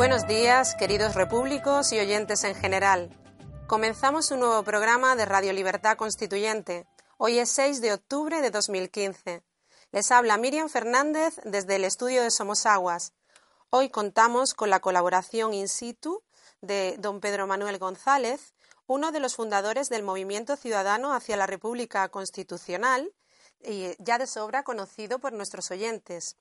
[0.00, 3.10] Buenos días, queridos repúblicos y oyentes en general.
[3.66, 6.86] Comenzamos un nuevo programa de Radio Libertad Constituyente.
[7.18, 9.42] Hoy es 6 de octubre de 2015.
[9.92, 13.12] Les habla Miriam Fernández desde el estudio de Somosaguas.
[13.68, 16.22] Hoy contamos con la colaboración in situ
[16.62, 18.54] de don Pedro Manuel González,
[18.86, 23.12] uno de los fundadores del Movimiento Ciudadano hacia la República Constitucional,
[23.62, 26.38] y ya de sobra conocido por nuestros oyentes.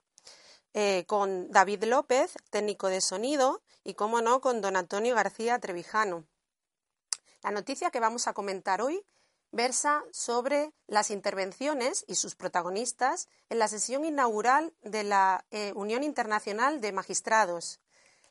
[0.74, 6.26] Eh, con David López, técnico de sonido, y, como no, con don Antonio García Trevijano.
[7.42, 9.04] La noticia que vamos a comentar hoy
[9.52, 16.04] versa sobre las intervenciones y sus protagonistas en la sesión inaugural de la eh, Unión
[16.04, 17.80] Internacional de Magistrados.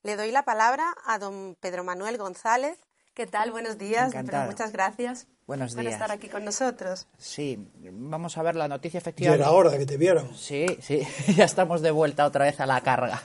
[0.03, 2.79] Le doy la palabra a don Pedro Manuel González.
[3.19, 3.51] ¿Qué tal?
[3.51, 4.15] Buenos días.
[4.47, 5.85] Muchas gracias Buenos días.
[5.85, 7.09] por estar aquí con nosotros.
[7.17, 7.59] Sí,
[7.91, 9.31] vamos a ver la noticia efectiva.
[9.31, 10.33] Ya era hora que te vieron.
[10.37, 11.03] Sí, sí,
[11.37, 13.21] ya estamos de vuelta otra vez a la carga.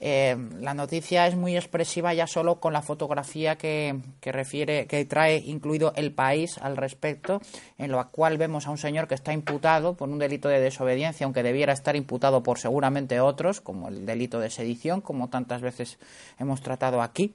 [0.00, 5.04] Eh, la noticia es muy expresiva ya solo con la fotografía que, que refiere, que
[5.04, 7.40] trae incluido el país al respecto,
[7.78, 11.24] en la cual vemos a un señor que está imputado por un delito de desobediencia,
[11.24, 15.98] aunque debiera estar imputado por seguramente otros, como el delito de sedición, como tantas veces
[16.40, 17.32] hemos tratado aquí,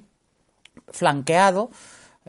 [0.87, 1.69] flanqueado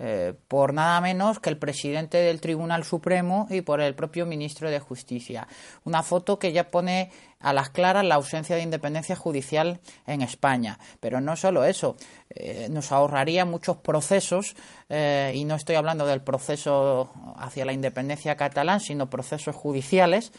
[0.03, 4.71] eh, por nada menos que el presidente del Tribunal Supremo y por el propio ministro
[4.71, 5.47] de Justicia.
[5.85, 10.79] Una foto que ya pone a las claras la ausencia de independencia judicial en España.
[11.01, 11.97] Pero no solo eso,
[12.31, 14.57] eh, nos ahorraría muchos procesos,
[14.89, 20.33] eh, y no estoy hablando del proceso hacia la independencia catalán, sino procesos judiciales.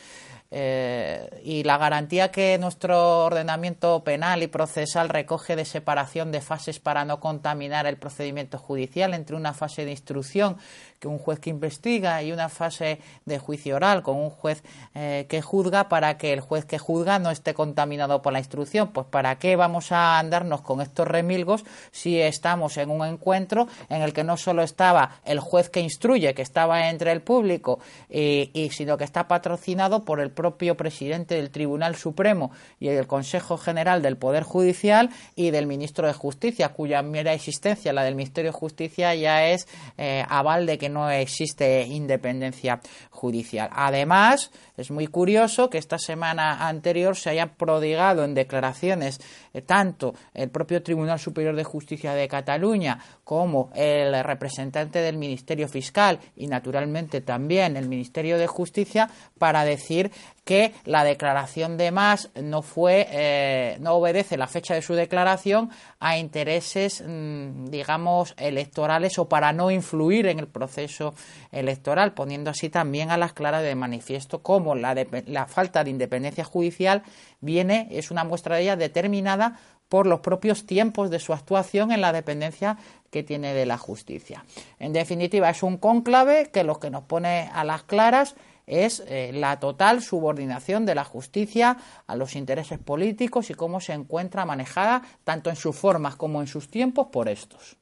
[0.54, 6.82] Eh, y la garantía que nuestro ordenamiento penal y procesal recoge de separación de fases
[6.82, 10.58] para no contaminar el procedimiento judicial entre una fase de instrucción
[11.02, 14.64] que un juez que investiga y una fase de juicio oral con un juez
[14.94, 18.90] eh, que juzga para que el juez que juzga no esté contaminado por la instrucción.
[18.90, 24.04] Pues para qué vamos a andarnos con estos remilgos si estamos en un encuentro en
[24.04, 28.52] el que no solo estaba el juez que instruye, que estaba entre el público, y,
[28.54, 33.58] y sino que está patrocinado por el propio presidente del Tribunal Supremo y el Consejo
[33.58, 38.52] General del Poder Judicial y del Ministro de Justicia, cuya mera existencia, la del Ministerio
[38.52, 39.68] de Justicia, ya es
[39.98, 43.70] eh, aval de que no existe independencia judicial.
[43.74, 49.20] Además, es muy curioso que esta semana anterior se hayan prodigado en declaraciones
[49.66, 56.20] tanto el propio Tribunal Superior de Justicia de Cataluña como el representante del Ministerio Fiscal
[56.36, 60.12] y naturalmente también el Ministerio de Justicia para decir
[60.46, 65.70] que la declaración de más no fue eh, no obedece la fecha de su declaración
[66.00, 71.14] a intereses mm, digamos electorales o para no influir en el proceso
[71.52, 75.92] electoral poniendo así también a las claras de manifiesto cómo la, de- la falta de
[75.92, 77.04] independencia judicial
[77.40, 79.41] viene es una muestra de ella determinada
[79.90, 82.78] por los propios tiempos de su actuación en la dependencia
[83.10, 84.46] que tiene de la justicia.
[84.80, 88.36] En definitiva, es un cónclave que lo que nos pone a las claras
[88.68, 91.76] es eh, la total subordinación de la justicia
[92.08, 96.48] a los intereses políticos y cómo se encuentra manejada tanto en sus formas como en
[96.48, 97.76] sus tiempos por estos.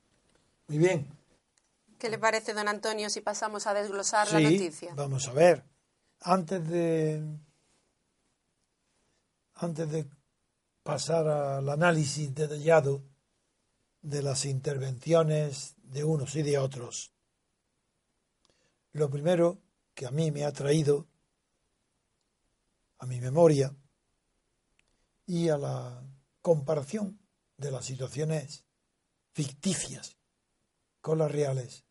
[0.67, 1.07] Muy bien.
[2.00, 4.94] ¿Qué le parece, don Antonio, si pasamos a desglosar la Sí, noticia?
[4.95, 5.63] vamos a ver.
[6.21, 7.21] Antes de
[9.56, 10.06] antes de
[10.89, 13.03] pasar al análisis detallado
[14.01, 17.12] de las intervenciones de unos y de otros,
[18.94, 19.59] lo primero
[19.94, 21.07] que a mí me ha traído
[22.97, 23.75] a mi memoria
[25.27, 26.03] y a la
[26.41, 27.19] comparación
[27.56, 28.65] de las situaciones
[29.33, 30.18] ficticias
[31.01, 31.85] con las reales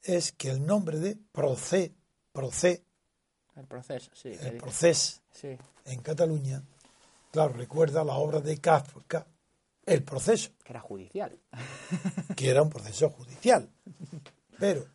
[0.00, 1.92] es que el nombre de Procé,
[2.32, 2.84] Procé,
[3.56, 4.30] El proceso, sí.
[4.40, 5.58] el Procés sí.
[5.86, 6.62] en Cataluña,
[7.30, 9.26] claro, recuerda la obra de Kafka,
[9.84, 11.38] El Proceso, Que era judicial.
[12.36, 13.70] que era un proceso judicial.
[14.58, 14.86] Pero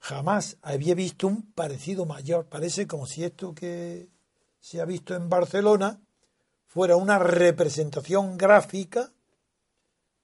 [0.00, 2.46] jamás había visto un parecido mayor.
[2.46, 4.08] Parece como si esto que
[4.60, 6.00] se ha visto en Barcelona
[6.66, 9.12] fuera una representación gráfica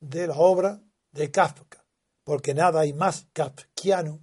[0.00, 0.80] de la obra
[1.12, 1.84] de Kafka,
[2.24, 4.20] porque nada hay más kafkiano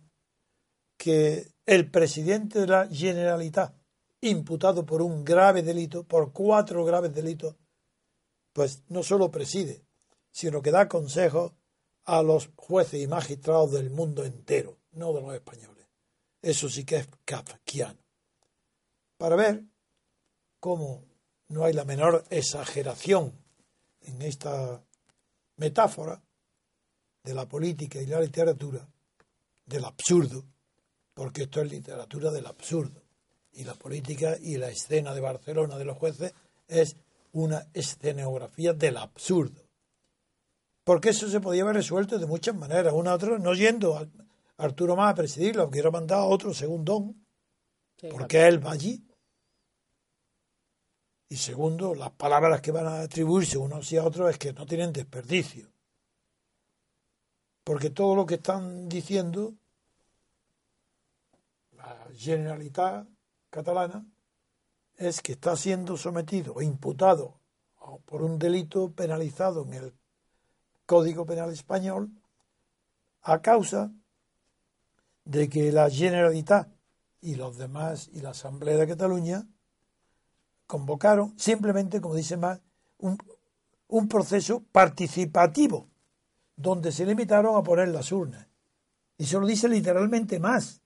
[0.97, 3.73] que el presidente de la Generalitat,
[4.21, 7.55] imputado por un grave delito, por cuatro graves delitos,
[8.53, 9.85] pues no solo preside,
[10.31, 11.53] sino que da consejos
[12.05, 15.87] a los jueces y magistrados del mundo entero, no de los españoles.
[16.41, 17.99] Eso sí que es kafkiano.
[19.17, 19.63] Para ver
[20.59, 21.03] cómo
[21.49, 23.33] no hay la menor exageración
[24.01, 24.83] en esta
[25.57, 26.21] metáfora
[27.23, 28.87] de la política y la literatura,
[29.65, 30.45] del absurdo,
[31.13, 33.06] porque esto es literatura del absurdo.
[33.57, 36.31] Y la política y la escena de Barcelona de los jueces
[36.67, 36.95] es
[37.31, 39.63] una escenografía del absurdo.
[40.83, 42.93] Porque eso se podía haber resuelto de muchas maneras.
[42.93, 44.07] Una a otra, no yendo a
[44.57, 47.25] Arturo más a presidirlo, hubiera mandado a otro segundón,
[48.11, 49.03] porque él va allí.
[51.27, 54.67] Y segundo, las palabras que van a atribuirse unos y a otros es que no
[54.67, 55.67] tienen desperdicio.
[57.63, 59.55] Porque todo lo que están diciendo
[61.71, 63.16] la Generalitat
[63.57, 64.05] catalana
[64.97, 67.39] es que está siendo sometido o imputado
[68.05, 69.93] por un delito penalizado en el
[70.85, 72.11] Código Penal Español
[73.23, 73.91] a causa
[75.25, 76.69] de que la Generalitat
[77.19, 79.47] y los demás y la Asamblea de Cataluña
[80.67, 82.61] convocaron simplemente, como dice más,
[82.99, 85.89] un, proceso participativo,
[86.55, 88.47] donde se limitaron a poner las urnas.
[89.17, 90.81] Y se lo dice literalmente más.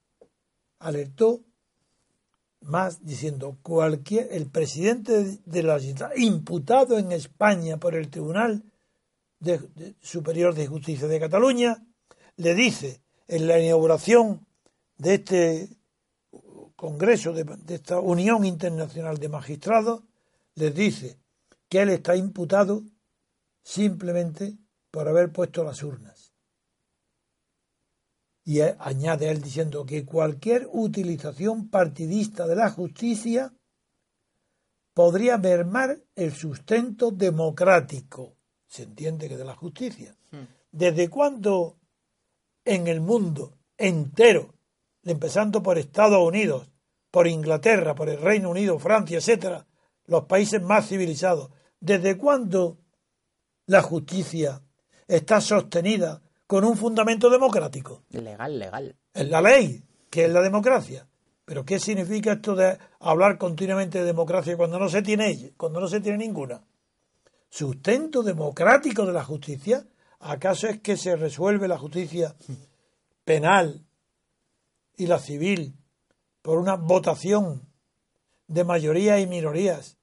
[0.79, 1.44] Alertó
[2.62, 5.80] más diciendo cualquier el presidente de la
[6.16, 8.63] imputado en España por el Tribunal
[10.02, 11.84] Superior de Justicia de Cataluña
[12.38, 14.46] le dice en la inauguración
[14.98, 15.69] de este
[16.75, 20.02] Congreso, de, esta Unión Internacional de Magistrados,
[20.56, 21.19] les dice
[21.69, 22.84] que él está imputado
[23.64, 24.57] simplemente
[24.90, 26.20] por haber puesto las urnas.
[28.44, 33.54] Y añade él diciendo que cualquier utilización partidista de la justicia
[34.94, 38.36] podría mermar el sustento democrático.
[38.66, 40.18] Se entiende que de la justicia.
[40.32, 40.46] Hmm.
[40.72, 41.78] ¿Desde cuándo
[42.66, 44.56] en el mundo entero,
[45.04, 46.70] empezando por Estados Unidos,
[47.10, 49.68] por Inglaterra, por el Reino Unido, Francia, etcétera,
[50.06, 51.52] los países más civilizados.
[51.80, 52.80] ¿Desde cuándo
[53.66, 54.62] la justicia
[55.08, 58.03] está sostenida con un fundamento democrático?
[58.09, 58.94] Legal, legal.
[59.13, 61.07] Es la ley, que es la democracia.
[61.45, 65.88] Pero ¿qué significa esto de hablar continuamente de democracia cuando no se tiene cuando no
[65.88, 66.62] se tiene ninguna?
[67.48, 69.88] Sustento democrático de la justicia.
[70.19, 72.36] ¿Acaso es que se resuelve la justicia
[73.24, 73.86] penal
[74.97, 75.77] y la civil
[76.42, 77.62] por una votación
[78.47, 80.00] de mayoría y minorías.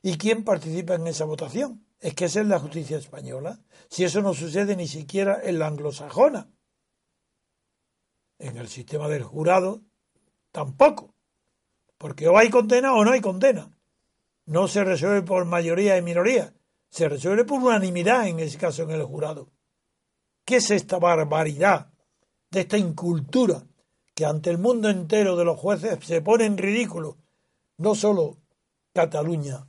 [0.00, 1.83] ¿Y quién participa en esa votación?
[2.04, 3.58] Es que esa es la justicia española.
[3.88, 6.50] Si eso no sucede ni siquiera en la anglosajona.
[8.38, 9.80] En el sistema del jurado
[10.52, 11.14] tampoco.
[11.96, 13.70] Porque o hay condena o no hay condena.
[14.44, 16.52] No se resuelve por mayoría y minoría.
[16.90, 19.48] Se resuelve por unanimidad en ese caso en el jurado.
[20.44, 21.90] ¿Qué es esta barbaridad
[22.50, 23.64] de esta incultura
[24.14, 27.16] que ante el mundo entero de los jueces se pone en ridículo
[27.78, 28.36] no solo
[28.92, 29.66] Cataluña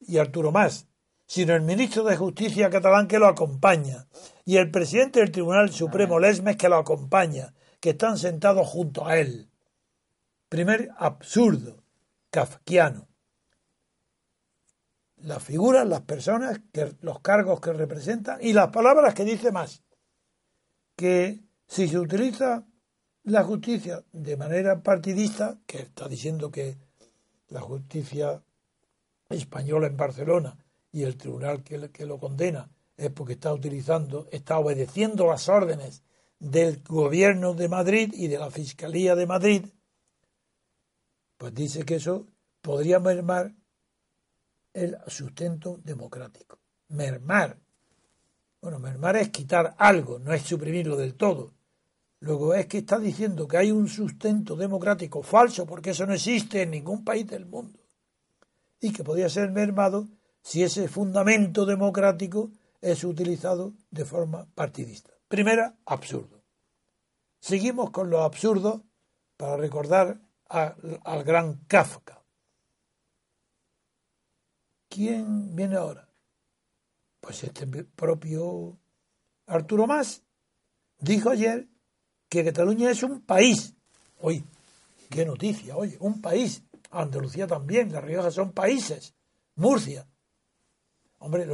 [0.00, 0.87] y Arturo Más,
[1.28, 4.08] sino el ministro de Justicia catalán que lo acompaña
[4.46, 9.18] y el presidente del Tribunal Supremo Lesmes que lo acompaña, que están sentados junto a
[9.18, 9.50] él.
[10.48, 11.84] Primer absurdo,
[12.30, 13.08] kafkiano.
[15.18, 19.82] Las figuras, las personas, que, los cargos que representan y las palabras que dice más.
[20.96, 22.64] Que si se utiliza
[23.24, 26.78] la justicia de manera partidista, que está diciendo que
[27.48, 28.42] la justicia
[29.28, 30.56] española en Barcelona
[30.98, 36.02] y el tribunal que, lo condena es porque está utilizando, está obedeciendo las órdenes
[36.40, 39.66] del gobierno de Madrid y de la Fiscalía de Madrid,
[41.36, 42.26] pues dice que eso
[42.60, 43.54] podría mermar
[44.74, 46.58] el sustento democrático.
[46.88, 47.56] Mermar.
[48.60, 51.54] Bueno, mermar es quitar algo, no es suprimirlo del todo.
[52.18, 56.62] Luego es que está diciendo que hay un sustento democrático falso, porque eso no existe
[56.62, 57.78] en ningún país del mundo,
[58.80, 60.08] y que podría ser mermado
[60.48, 62.50] si ese fundamento democrático
[62.80, 65.12] es utilizado de forma partidista.
[65.28, 66.42] Primera, absurdo.
[67.38, 68.82] Seguimos con lo absurdo
[69.36, 72.24] para recordar al gran Kafka.
[74.88, 76.08] ¿Quién viene ahora?
[77.20, 78.78] Pues este propio
[79.48, 80.22] Arturo Más
[80.98, 81.68] dijo ayer
[82.30, 83.74] que Cataluña es un país.
[84.20, 84.42] Oye,
[85.10, 86.62] qué noticia, oye, un país.
[86.90, 89.14] Andalucía también, La Rioja son países.
[89.54, 90.08] Murcia.
[91.18, 91.46] Hombre,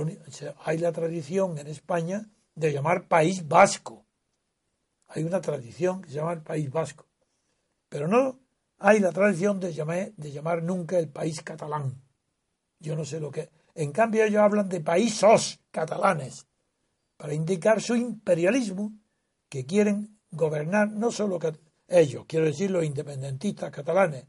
[0.65, 4.05] hay la tradición en España de llamar país vasco.
[5.09, 7.07] Hay una tradición que se llama el país vasco.
[7.89, 8.41] Pero no
[8.79, 12.03] hay la tradición de llamar, de llamar nunca el país catalán.
[12.79, 13.51] Yo no sé lo que.
[13.75, 16.47] En cambio, ellos hablan de países catalanes
[17.17, 18.93] para indicar su imperialismo
[19.49, 21.39] que quieren gobernar no solo
[21.87, 24.27] ellos, quiero decir los independentistas catalanes,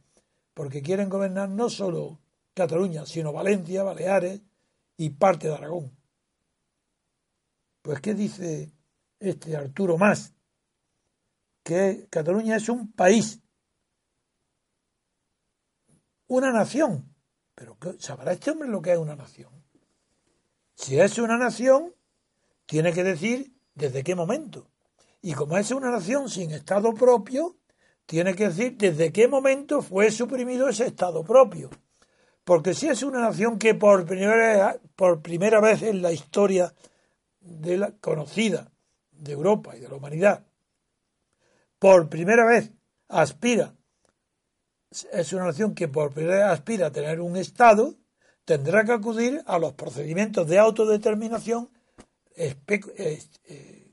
[0.54, 2.20] porque quieren gobernar no solo
[2.54, 4.42] Cataluña, sino Valencia, Baleares
[4.98, 5.96] y parte de Aragón.
[7.82, 8.74] Pues, ¿qué dice
[9.20, 10.34] este Arturo Más?
[11.64, 13.42] Que Cataluña es un país,
[16.28, 17.14] una nación.
[17.56, 19.52] Pero ¿sabrá este hombre lo que es una nación?
[20.76, 21.96] Si es una nación,
[22.66, 24.70] tiene que decir desde qué momento.
[25.22, 27.58] Y como es una nación sin Estado propio,
[28.06, 31.70] tiene que decir desde qué momento fue suprimido ese Estado propio.
[32.46, 36.72] Porque si es una nación que por primera, por primera vez en la historia
[37.42, 38.72] de la, conocida
[39.12, 40.46] de Europa y de la humanidad,
[41.80, 42.72] por primera vez
[43.08, 43.74] aspira,
[45.12, 47.96] es una nación que por primera vez aspira a tener un Estado,
[48.46, 51.72] tendrá que acudir a los procedimientos de autodeterminación
[52.36, 52.56] eh,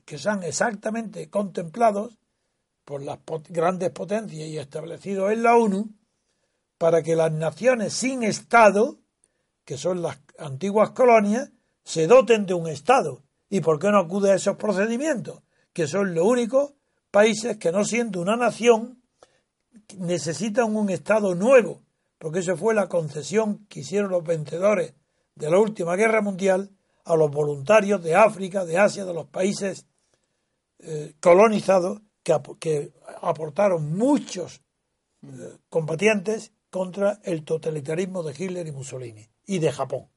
[0.05, 2.19] que sean exactamente contemplados
[2.85, 3.17] por las
[3.49, 5.89] grandes potencias y establecidos en la ONU
[6.83, 8.99] para que las naciones sin Estado,
[9.63, 11.49] que son las antiguas colonias,
[11.85, 13.23] se doten de un Estado.
[13.49, 15.43] ¿Y por qué no acude a esos procedimientos?
[15.71, 16.73] Que son los únicos
[17.09, 19.01] países que no siendo una nación
[19.97, 21.83] necesitan un Estado nuevo,
[22.17, 24.93] porque eso fue la concesión que hicieron los vencedores
[25.35, 26.69] de la última guerra mundial
[27.05, 29.85] a los voluntarios de África, de Asia, de los países
[30.79, 34.61] eh, colonizados que, aportaron muchos
[35.21, 40.07] eh, combatientes contra el totalitarismo de Hitler y Mussolini y de Japón.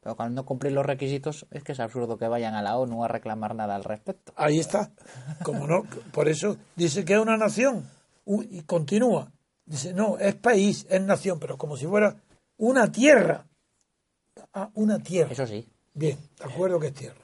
[0.00, 3.04] Pero cuando no cumplen los requisitos es que es absurdo que vayan a la ONU
[3.04, 4.32] a reclamar nada al respecto.
[4.36, 4.90] Ahí está.
[5.42, 5.82] Como no,
[6.12, 7.90] por eso dice que es una nación
[8.24, 9.32] y continúa.
[9.66, 12.16] Dice, no, es país, es nación, pero como si fuera
[12.56, 13.46] una tierra.
[14.54, 15.32] Ah, una tierra.
[15.32, 15.68] Eso sí.
[15.92, 17.20] Bien, de acuerdo que es tierra.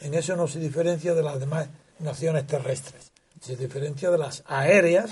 [0.00, 1.66] En eso no se diferencia de las demás
[1.98, 3.10] naciones terrestres.
[3.40, 5.10] Se diferencia de las aéreas.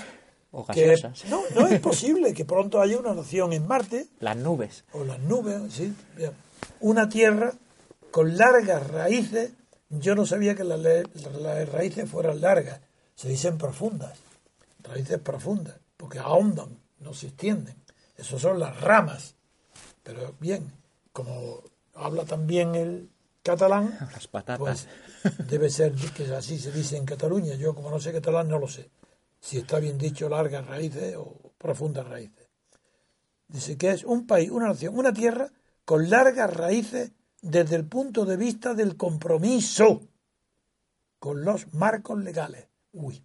[0.55, 0.95] O que,
[1.29, 4.05] no, no es posible que pronto haya una nación en Marte.
[4.19, 4.83] Las nubes.
[4.93, 5.91] O las nubes, sí.
[6.79, 7.53] Una tierra
[8.11, 9.51] con largas raíces.
[9.89, 12.81] Yo no sabía que las, las raíces fueran largas.
[13.15, 14.13] Se dicen profundas.
[14.83, 15.73] Raíces profundas.
[15.97, 17.75] Porque ahondan, no se extienden.
[18.15, 19.33] Esas son las ramas.
[20.03, 20.71] Pero bien,
[21.13, 21.63] como
[21.95, 23.09] habla también el
[23.41, 24.59] catalán, Las patatas.
[24.59, 24.87] pues
[25.49, 27.55] debe ser que así se dice en Cataluña.
[27.55, 28.91] Yo como no sé catalán no lo sé.
[29.43, 32.47] Si está bien dicho largas raíces o profundas raíces.
[33.49, 35.51] Dice que es un país, una nación, una tierra
[35.83, 40.07] con largas raíces desde el punto de vista del compromiso
[41.19, 42.69] con los marcos legales.
[42.93, 43.21] Uy,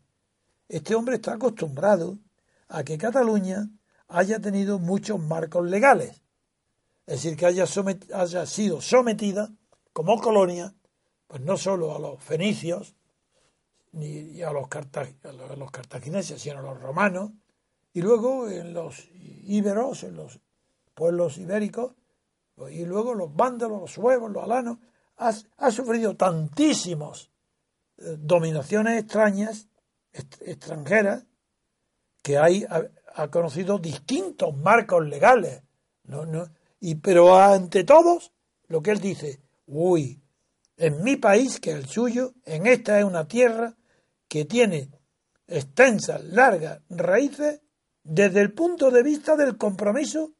[0.68, 2.18] este hombre está acostumbrado
[2.66, 3.70] a que Cataluña
[4.08, 6.20] haya tenido muchos marcos legales.
[7.06, 7.64] Es decir, que haya,
[8.12, 9.52] haya sido sometida
[9.92, 10.74] como colonia,
[11.28, 12.96] pues no solo a los fenicios
[13.92, 17.30] ni a los, a los cartagineses, sino a los romanos,
[17.92, 20.40] y luego en los íberos, en los
[20.94, 21.94] pueblos ibéricos,
[22.70, 24.78] y luego los vándalos, los suevos, los alanos,
[25.16, 27.30] ha, sufrido tantísimos
[27.98, 29.68] eh, dominaciones extrañas,
[30.12, 31.26] extranjeras,
[32.22, 32.64] que hay,
[33.14, 35.62] ha, conocido distintos marcos legales.
[36.04, 36.48] No, no,
[36.80, 38.32] y, pero ante todos,
[38.66, 40.22] lo que él dice, Uy,
[40.76, 43.76] en mi país, que es el suyo, en esta es una tierra
[44.28, 44.90] que tiene
[45.46, 47.62] extensas, largas raíces
[48.04, 50.32] desde el punto de vista del compromiso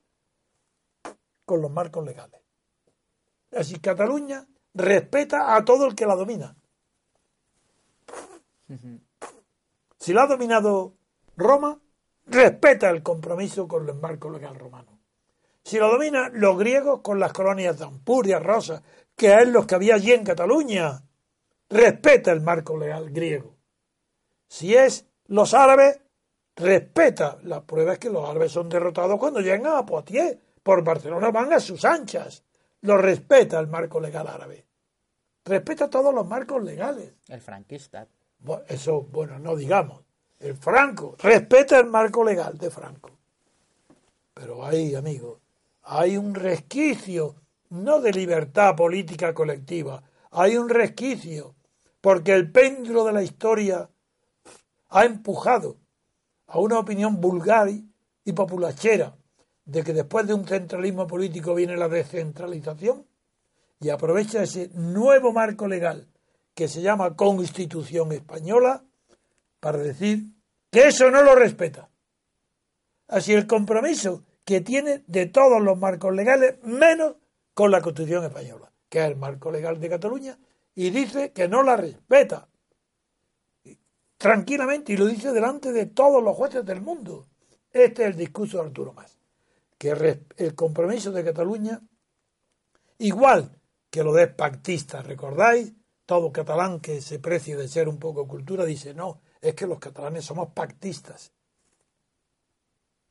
[1.45, 2.41] con los marcos legales.
[3.53, 6.57] Así Cataluña respeta a todo el que la domina.
[9.99, 10.95] Si la ha dominado
[11.37, 11.81] Roma,
[12.27, 14.95] respeta el compromiso con los marcos legales romanos.
[15.63, 18.83] Si lo domina los griegos con las colonias de Ampuria, Rosa,
[19.17, 21.03] que es lo que había allí en Cataluña.
[21.69, 23.58] Respeta el marco legal griego.
[24.49, 26.01] Si es los árabes,
[26.57, 27.39] respeta.
[27.43, 30.39] La prueba es que los árabes son derrotados cuando llegan a Poitiers.
[30.63, 32.43] Por Barcelona van a sus anchas.
[32.81, 34.67] Lo respeta el marco legal árabe.
[35.45, 37.15] Respeta todos los marcos legales.
[37.29, 38.07] El franquista.
[38.69, 40.03] eso, bueno, no digamos.
[40.39, 43.11] El Franco respeta el marco legal de Franco.
[44.35, 45.41] Pero hay, amigos,
[45.83, 47.35] hay un resquicio
[47.71, 50.03] no de libertad política colectiva.
[50.31, 51.55] Hay un resquicio,
[52.01, 53.89] porque el péndulo de la historia
[54.89, 55.77] ha empujado
[56.47, 59.17] a una opinión vulgar y populachera
[59.65, 63.07] de que después de un centralismo político viene la descentralización
[63.81, 66.09] y aprovecha ese nuevo marco legal
[66.55, 68.83] que se llama Constitución Española
[69.61, 70.25] para decir
[70.71, 71.89] que eso no lo respeta.
[73.09, 77.17] Así el compromiso que tiene de todos los marcos legales, menos
[77.55, 80.39] con la Constitución española, que es el marco legal de Cataluña,
[80.75, 82.49] y dice que no la respeta.
[84.19, 87.27] Tranquilamente, y lo dice delante de todos los jueces del mundo.
[87.71, 89.17] Este es el discurso de Arturo Más.
[89.79, 91.81] Que el compromiso de Cataluña,
[92.99, 93.57] igual
[93.91, 95.73] que lo de pactistas, ¿recordáis?
[96.05, 99.79] Todo catalán que se precie de ser un poco cultura dice, no, es que los
[99.79, 101.33] catalanes somos pactistas.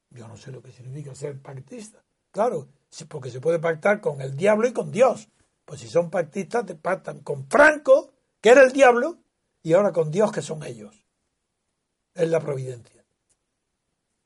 [0.10, 2.04] Yo no sé lo que significa ser pactista.
[2.32, 2.68] Claro,
[3.08, 5.30] porque se puede pactar con el diablo y con Dios,
[5.64, 9.18] Pues si son pactistas, te pactan con Franco, que era el diablo,
[9.68, 10.96] y ahora con Dios, que son ellos.
[12.14, 13.06] Es la providencia.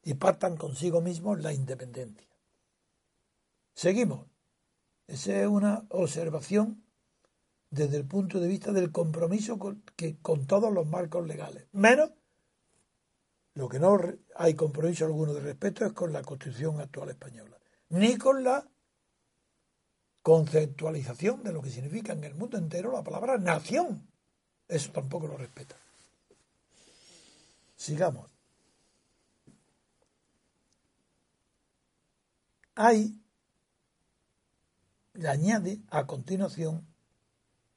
[0.04, 2.28] Y pactan consigo mismos la independencia.
[3.74, 4.28] Seguimos.
[5.08, 6.86] Esa es una observación
[7.72, 11.66] desde el punto de vista del compromiso con, que, con todos los marcos legales.
[11.72, 12.12] Menos
[13.56, 13.98] lo que no
[14.36, 17.58] hay compromiso alguno de respeto es con la Constitución actual española,
[17.90, 18.70] ni con la
[20.22, 24.11] conceptualización de lo que significa en el mundo entero la palabra nación.
[24.72, 25.76] Eso tampoco lo respeta.
[27.76, 28.32] Sigamos.
[32.76, 33.20] Hay,
[35.14, 36.88] le añade a continuación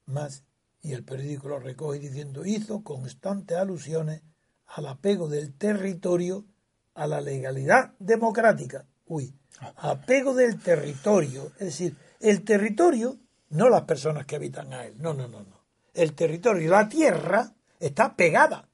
[0.07, 0.45] más,
[0.83, 4.23] y el periódico lo recoge diciendo, hizo constantes alusiones
[4.67, 6.47] al apego del territorio
[6.95, 8.87] a la legalidad democrática.
[9.07, 9.35] Uy,
[9.79, 15.13] apego del territorio, es decir, el territorio, no las personas que habitan a él, no,
[15.13, 15.54] no, no, no.
[15.95, 18.69] El territorio, la tierra, está pegada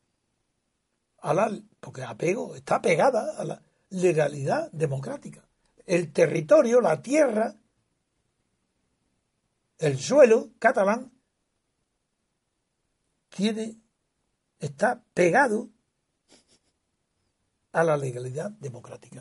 [1.19, 5.47] a la, porque apego está pegada a la legalidad democrática.
[5.87, 7.57] El territorio, la tierra,
[9.79, 11.13] el suelo catalán,
[13.29, 13.81] tiene,
[14.59, 15.71] está pegado
[17.73, 19.21] a la legalidad democrática.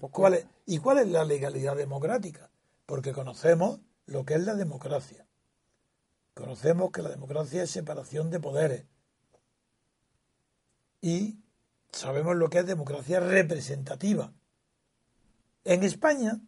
[0.65, 2.49] ¿Y cuál es la legalidad democrática?
[2.85, 5.25] Porque conocemos lo que es la democracia.
[6.39, 8.85] Conocemos que la democracia es separación de poderes.
[11.01, 11.37] Y
[11.91, 14.31] sabemos lo que es democracia representativa.
[15.65, 16.39] En España,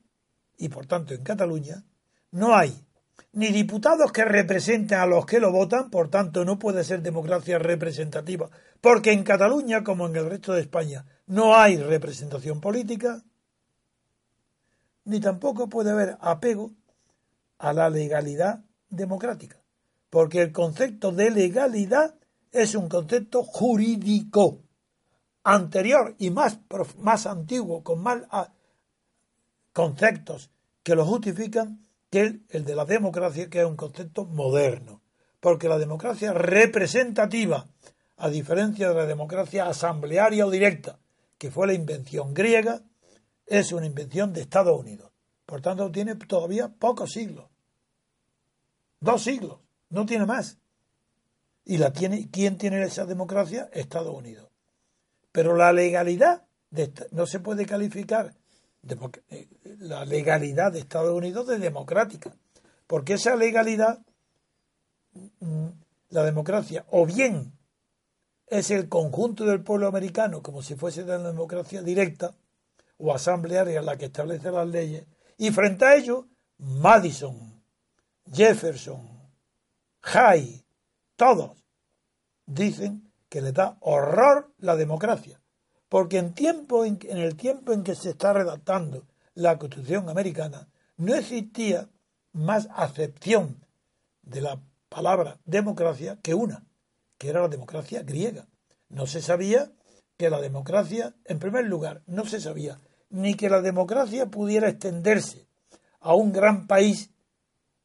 [0.57, 1.83] y por tanto en Cataluña,
[2.31, 2.85] no hay
[3.33, 7.59] ni diputados que representen a los que lo votan, por tanto no puede ser democracia
[7.59, 8.49] representativa,
[8.79, 13.23] porque en Cataluña, como en el resto de España, no hay representación política,
[15.03, 16.71] ni tampoco puede haber apego
[17.57, 19.60] a la legalidad democrática,
[20.11, 22.13] porque el concepto de legalidad
[22.51, 24.59] es un concepto jurídico
[25.43, 26.59] anterior y más,
[26.99, 28.51] más antiguo, con más ah,
[29.71, 30.51] conceptos
[30.83, 35.01] que lo justifican que el, de la democracia, que es un concepto moderno.
[35.39, 37.67] Porque la democracia representativa,
[38.17, 40.99] a diferencia de la democracia asamblearia o directa,
[41.37, 42.81] que fue la invención griega,
[43.45, 45.09] es una invención de Estados Unidos.
[45.45, 47.45] Por tanto, tiene todavía pocos siglos.
[48.99, 49.57] Dos siglos,
[49.91, 50.57] no tiene más.
[51.63, 53.69] ¿Y la tiene, quién tiene esa democracia?
[53.71, 54.49] Estados Unidos.
[55.31, 56.43] Pero la legalidad
[57.11, 58.33] no se puede calificar
[59.29, 59.47] eh,
[59.79, 62.35] la legalidad de Estados Unidos de democrática,
[62.87, 63.99] porque esa legalidad,
[65.39, 65.67] mm,
[66.09, 67.53] la democracia, o bien
[68.47, 72.33] es el conjunto del pueblo americano, como si fuese de la democracia directa
[72.97, 75.05] o asamblearia la que establece las leyes,
[75.37, 76.27] y frente a ello,
[76.57, 77.63] Madison,
[78.31, 79.20] Jefferson,
[80.01, 80.65] Hay,
[81.15, 81.63] todos
[82.45, 85.41] dicen que le da horror la democracia
[85.91, 91.13] porque en, tiempo, en, el tiempo en que se está redactando la Constitución americana, no
[91.13, 91.89] existía
[92.31, 93.65] más acepción
[94.21, 96.63] de la palabra democracia que una,
[97.17, 98.47] que era la democracia griega.
[98.87, 99.69] No se sabía
[100.15, 105.45] que la democracia, en primer lugar, no se sabía ni que la democracia pudiera extenderse
[105.99, 107.10] a un gran país,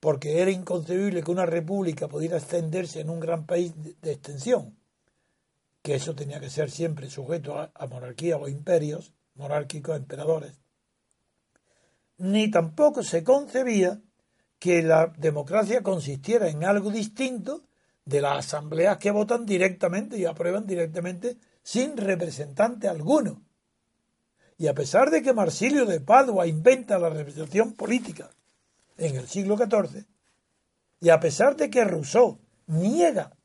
[0.01, 4.77] porque era inconcebible que una república pudiera extenderse en un gran país de extensión
[5.87, 10.59] que eso tenía que ser siempre sujeto a, monarquía o imperios monárquicos, emperadores,
[12.19, 14.01] ni tampoco se concebía
[14.59, 17.63] que la democracia consistiera en algo distinto
[18.05, 23.43] de las asambleas que votan directamente y aprueban directamente sin representante alguno.
[24.59, 28.29] Y a pesar de que Marsilio de Padua inventa la representación política
[28.97, 30.07] en el siglo XIV,
[31.01, 33.37] y a pesar de que Rousseau niega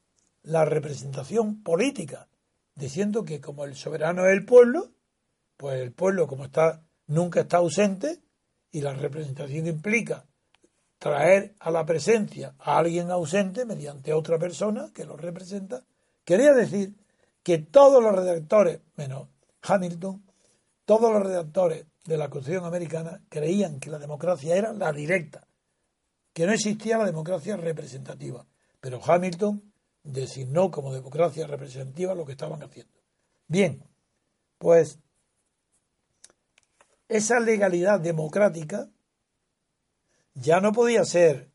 [0.43, 2.27] la representación política
[2.75, 4.91] diciendo que como el soberano es el pueblo,
[5.57, 8.21] pues el pueblo como está nunca está ausente
[8.71, 10.25] y la representación implica
[10.97, 15.83] traer a la presencia a alguien ausente mediante otra persona que lo representa,
[16.23, 16.95] quería decir
[17.43, 19.27] que todos los redactores, menos
[19.63, 20.23] Hamilton,
[20.85, 25.47] todos los redactores de la Constitución americana creían que la democracia era la directa,
[26.33, 28.45] que no existía la democracia representativa.
[28.79, 29.71] Pero Hamilton
[30.03, 32.93] designó como democracia representativa lo que estaban haciendo.
[33.47, 33.83] Bien,
[34.57, 34.99] pues
[37.07, 38.89] esa legalidad democrática
[40.33, 41.51] ya no podía ser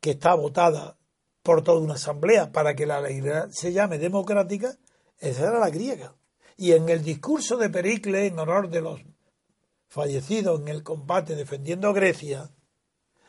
[0.00, 0.96] que está votada
[1.42, 4.76] por toda una asamblea para que la legalidad se llame democrática,
[5.18, 6.14] esa era la griega.
[6.56, 9.00] Y en el discurso de Pericles en honor de los
[9.90, 12.50] fallecidos en el combate defendiendo a Grecia,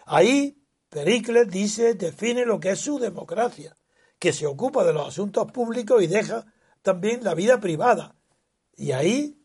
[0.06, 3.76] ahí Pericles dice, define lo que es su democracia,
[4.19, 6.45] que se ocupa de los asuntos públicos y deja
[6.82, 8.15] también la vida privada.
[8.76, 9.41] Y ahí,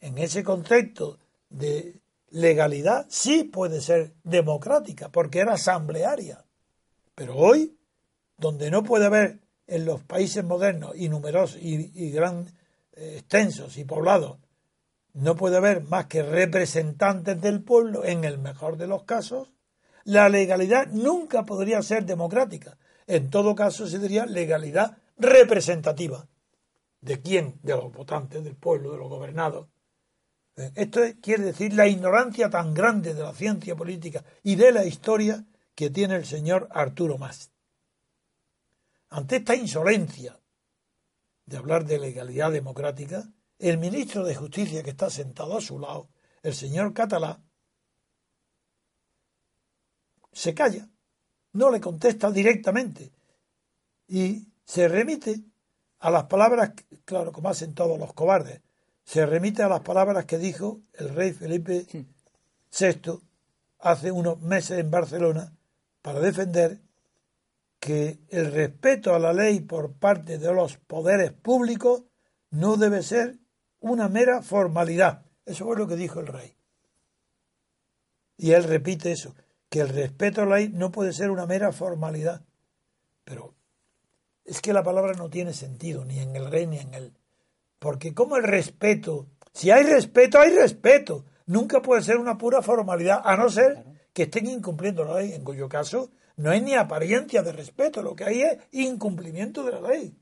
[0.00, 6.44] en ese concepto de legalidad, sí puede ser democrática, porque era asamblearia.
[7.14, 7.76] Pero hoy,
[8.36, 12.46] donde no puede haber en los países modernos y numerosos y, gran,
[12.92, 14.38] eh, extensos y poblados,
[15.14, 19.52] no puede haber más que representantes del pueblo, en el mejor de los casos,
[20.04, 22.78] la legalidad nunca podría ser democrática.
[23.06, 26.28] En todo caso, se diría legalidad representativa.
[27.00, 27.58] ¿De quién?
[27.62, 29.68] De los votantes, del pueblo, de los gobernados.
[30.56, 34.84] Eh, esto quiere decir la ignorancia tan grande de la ciencia política y de la
[34.84, 35.44] historia
[35.74, 37.52] que tiene el señor Arturo Mas.
[39.08, 40.38] Ante esta insolencia
[41.44, 43.30] de hablar de legalidad democrática,
[43.68, 46.08] el ministro de Justicia que está sentado a su lado,
[46.42, 47.40] el señor Catalá,
[50.32, 50.88] se calla,
[51.52, 53.12] no le contesta directamente
[54.08, 55.44] y se remite
[56.00, 56.72] a las palabras,
[57.04, 58.62] claro, como hacen todos los cobardes,
[59.04, 63.20] se remite a las palabras que dijo el rey Felipe VI
[63.78, 65.52] hace unos meses en Barcelona
[66.00, 66.80] para defender
[67.78, 72.02] que el respeto a la ley por parte de los poderes públicos
[72.50, 73.41] no debe ser
[73.82, 75.26] una mera formalidad.
[75.44, 76.56] Eso fue lo que dijo el rey.
[78.36, 79.34] Y él repite eso,
[79.68, 82.42] que el respeto a la ley no puede ser una mera formalidad.
[83.24, 83.54] Pero
[84.44, 87.12] es que la palabra no tiene sentido, ni en el rey ni en él.
[87.78, 91.24] Porque como el respeto, si hay respeto, hay respeto.
[91.46, 95.44] Nunca puede ser una pura formalidad, a no ser que estén incumpliendo la ley, en
[95.44, 99.80] cuyo caso no hay ni apariencia de respeto, lo que hay es incumplimiento de la
[99.80, 100.16] ley.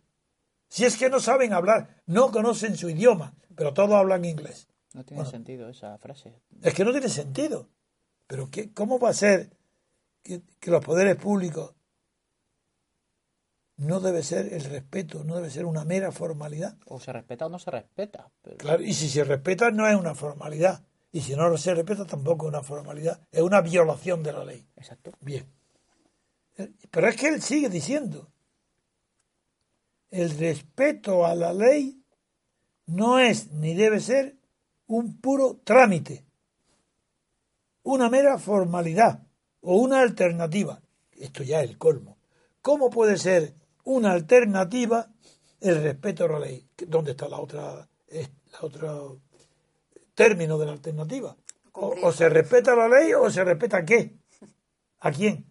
[0.70, 4.68] Si es que no saben hablar, no conocen su idioma, pero todos hablan inglés.
[4.94, 6.32] No tiene sentido esa frase.
[6.62, 7.68] Es que no tiene sentido.
[8.28, 9.50] Pero ¿qué, ¿cómo va a ser
[10.22, 11.74] que, los poderes públicos
[13.78, 16.78] no debe ser el respeto, no debe ser una mera formalidad?
[16.86, 18.30] O se respeta o no se respeta.
[18.56, 20.84] Claro, y si se respeta no es una formalidad.
[21.10, 23.20] Y si no se respeta tampoco es una formalidad.
[23.32, 24.68] Es una violación de la ley.
[24.76, 25.10] Exacto.
[25.20, 25.50] Bien.
[26.92, 28.30] Pero es que él sigue diciendo,
[30.10, 32.02] el respeto a la ley
[32.86, 34.36] no es ni debe ser
[34.86, 36.26] un puro trámite,
[37.82, 39.26] una mera formalidad
[39.60, 40.82] o una alternativa.
[41.12, 42.18] Esto ya es el colmo.
[42.60, 45.08] ¿Cómo puede ser una alternativa
[45.60, 46.66] el respeto a la ley?
[46.88, 48.98] ¿Dónde está la otra, la otra
[50.14, 51.36] término de la alternativa?
[51.72, 54.16] O, o, se respeta la ley o se respeta a qué?
[54.98, 55.46] ¿A quién?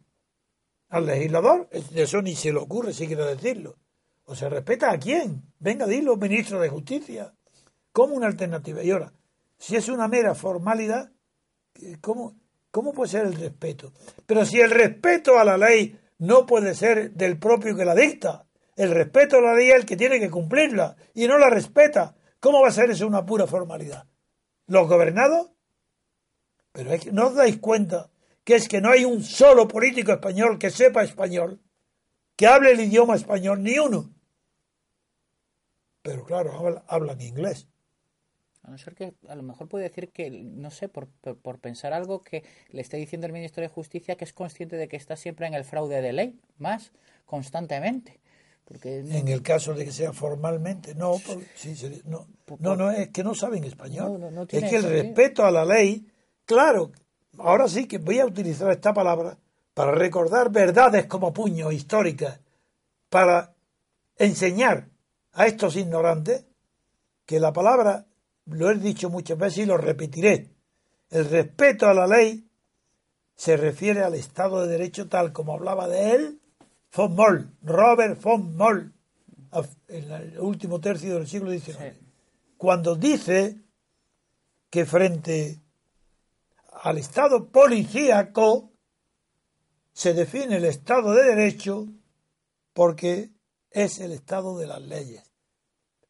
[0.89, 1.69] ¿Al legislador?
[1.72, 3.78] Eso ni se le ocurre si quiere decirlo.
[4.30, 5.42] ¿O se respeta a quién?
[5.58, 7.34] Venga, dilo, ministro de Justicia.
[7.92, 8.84] ¿Cómo una alternativa?
[8.84, 9.12] Y ahora,
[9.58, 11.12] si es una mera formalidad,
[12.00, 12.36] ¿cómo,
[12.70, 13.92] ¿cómo puede ser el respeto?
[14.28, 18.46] Pero si el respeto a la ley no puede ser del propio que la dicta,
[18.76, 22.15] el respeto a la ley es el que tiene que cumplirla y no la respeta,
[22.39, 24.06] ¿cómo va a ser eso una pura formalidad?
[24.68, 25.50] ¿Los gobernados?
[26.72, 28.12] Pero es que no os dais cuenta
[28.44, 31.60] que es que no hay un solo político español que sepa español,
[32.36, 34.19] que hable el idioma español, ni uno
[36.02, 37.68] pero claro, hablan inglés.
[38.64, 41.94] A no ser que a lo mejor puede decir que, no sé, por, por, pensar
[41.94, 45.16] algo que le esté diciendo el ministro de Justicia que es consciente de que está
[45.16, 46.92] siempre en el fraude de ley, más
[47.26, 48.20] constantemente.
[48.66, 51.20] Porque en el caso de que sea formalmente, no,
[52.60, 54.48] no, no, es que no saben español.
[54.50, 56.06] es que el respeto a la ley,
[56.46, 56.92] claro,
[57.40, 59.40] ahora sí que voy a utilizar esta palabra
[59.74, 62.42] para recordar verdades como puño históricas,
[63.10, 63.56] para
[64.18, 64.90] enseñar
[65.34, 66.46] a estos ignorantes
[67.26, 68.08] que la palabra,
[68.46, 70.50] lo he dicho muchas veces y lo repetiré,
[71.10, 72.50] el respeto a la ley
[73.36, 76.42] se refiere al Estado de Derecho tal como hablaba de él
[76.96, 78.94] von Moll, Robert von Moll,
[79.88, 81.98] en el último tercio del siglo XIX,
[82.58, 83.62] cuando dice
[84.70, 85.62] que frente
[86.84, 88.72] al Estado policíaco
[89.94, 91.88] se define el Estado de Derecho
[92.74, 93.32] porque
[93.72, 95.24] es el Estado de las leyes.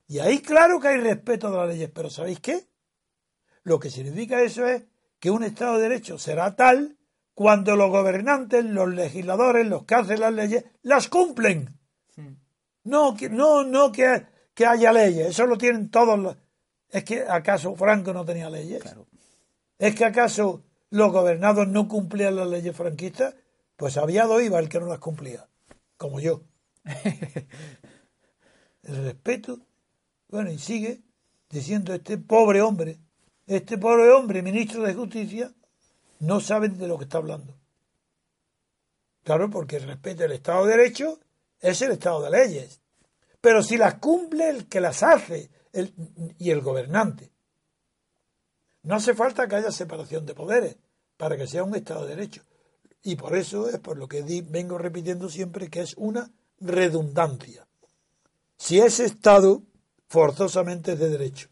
[0.07, 2.67] Y ahí claro que hay respeto de las leyes, pero ¿sabéis qué?
[3.63, 4.83] Lo que significa eso es
[5.19, 6.97] que un Estado de Derecho será tal
[7.33, 11.79] cuando los gobernantes, los legisladores, los que hacen las leyes, las cumplen.
[12.83, 16.35] No, que, no, no que, que, haya leyes, eso lo tienen todos los...
[16.89, 18.83] ¿Es que acaso Franco no tenía leyes?
[19.77, 23.35] ¿Es que acaso los gobernados no cumplían las leyes franquistas?
[23.75, 25.47] Pues había iba el que no las cumplía,
[25.97, 26.41] como yo.
[28.83, 29.59] el respeto.
[30.27, 31.01] Bueno, y sigue
[31.49, 32.99] diciendo este pobre hombre,
[33.47, 35.51] este pobre hombre, ministro de Justicia,
[36.19, 37.57] no sabe de lo que está hablando.
[39.23, 41.19] Claro, porque el respeto del Estado de Derecho
[41.59, 42.81] es el Estado de leyes.
[43.41, 45.49] Pero si las cumple el que las hace
[46.37, 47.31] y el gobernante.
[48.83, 50.77] No hace falta que haya separación de poderes
[51.17, 52.43] para que sea un Estado de Derecho.
[53.03, 57.65] Y por eso es por lo que vengo repitiendo siempre que es una redundancia.
[58.57, 59.63] Si ese Estado
[60.07, 61.47] forzosamente es de derecho.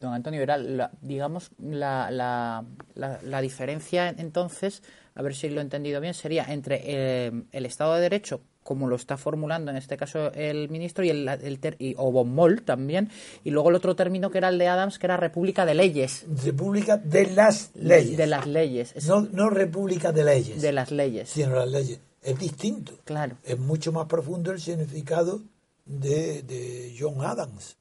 [0.00, 0.58] Don Antonio, era
[1.00, 4.82] digamos la, la, la, diferencia entonces,
[5.14, 8.88] a ver si lo he entendido bien, sería entre eh, el Estado de Derecho como
[8.88, 13.10] lo está formulando en este caso el ministro y el, el y, o Bonmol también
[13.44, 16.24] y luego el otro término que era el de Adams que era República de leyes.
[16.44, 18.16] República de las leyes.
[18.16, 20.62] De las leyes no, no República de leyes.
[20.62, 21.28] De las leyes.
[21.28, 22.92] Sino las leyes es distinto.
[23.04, 23.36] Claro.
[23.42, 25.42] Es mucho más profundo el significado
[25.84, 27.76] de, de John Adams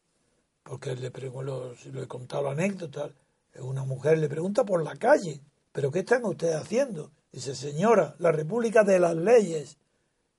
[0.64, 3.10] porque le, lo, le he contado la anécdota
[3.60, 8.32] una mujer le pregunta por la calle pero qué están ustedes haciendo dice señora la
[8.32, 9.78] República de las leyes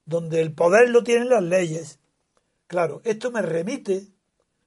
[0.05, 1.99] donde el poder lo tienen las leyes.
[2.67, 4.09] Claro, esto me remite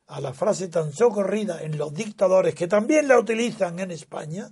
[0.08, 4.52] a la frase tan socorrida en los dictadores, que también la utilizan en España,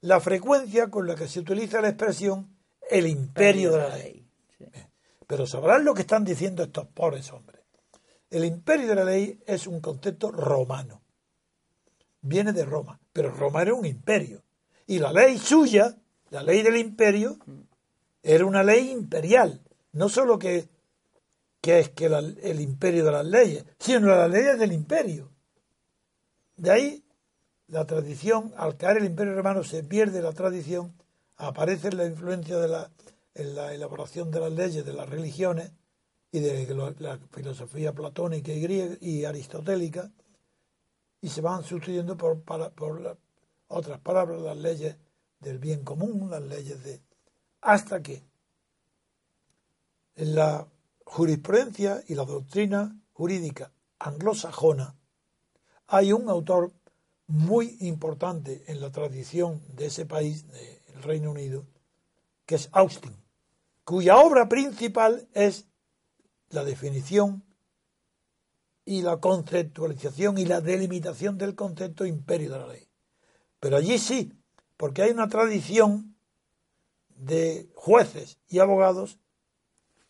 [0.00, 2.53] la frecuencia con la que se utiliza la expresión
[2.90, 4.26] el imperio de la ley.
[5.26, 7.60] Pero sabrán lo que están diciendo estos pobres hombres.
[8.30, 11.02] El imperio de la ley es un concepto romano.
[12.20, 14.42] Viene de Roma, pero Roma era un imperio.
[14.86, 15.96] Y la ley suya,
[16.30, 17.38] la ley del imperio,
[18.22, 19.60] era una ley imperial
[19.94, 20.68] no solo que,
[21.62, 25.30] es que el imperio de las leyes, sino las leyes del imperio.
[26.56, 27.04] De ahí
[27.68, 30.94] la tradición, al caer el imperio romano se pierde la tradición,
[31.36, 32.90] aparece la influencia de la,
[33.34, 35.72] en la elaboración de las leyes de las religiones
[36.30, 36.66] y de
[36.98, 40.10] la filosofía platónica y griega y aristotélica,
[41.20, 43.18] y se van sustituyendo por, por
[43.68, 44.96] otras palabras, las leyes
[45.40, 47.00] del bien común, las leyes de...
[47.60, 48.22] hasta que
[50.16, 50.66] en la
[51.04, 54.96] jurisprudencia y la doctrina jurídica anglosajona
[55.86, 56.72] hay un autor
[57.26, 60.73] muy importante en la tradición de ese país, del
[61.04, 61.66] Reino Unido,
[62.46, 63.16] que es Austin,
[63.84, 65.66] cuya obra principal es
[66.50, 67.44] la definición
[68.84, 72.88] y la conceptualización y la delimitación del concepto imperio de la ley.
[73.60, 74.32] Pero allí sí,
[74.76, 76.16] porque hay una tradición
[77.16, 79.18] de jueces y abogados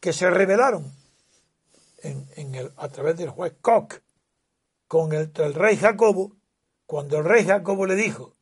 [0.01, 0.93] que se rebelaron
[2.03, 4.01] en, el, a través del juez Koch
[4.87, 6.37] con el, rey Jacobo,
[6.87, 8.34] cuando el rey Jacobo le dijo,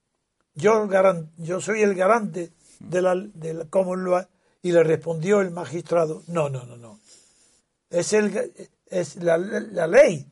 [0.54, 0.88] yo,
[1.38, 4.28] yo soy el garante de la, de la Commonwealth,
[4.62, 7.00] y le respondió el magistrado, no, no, no, no.
[7.90, 8.52] Es, el,
[8.86, 10.26] es la, la ley,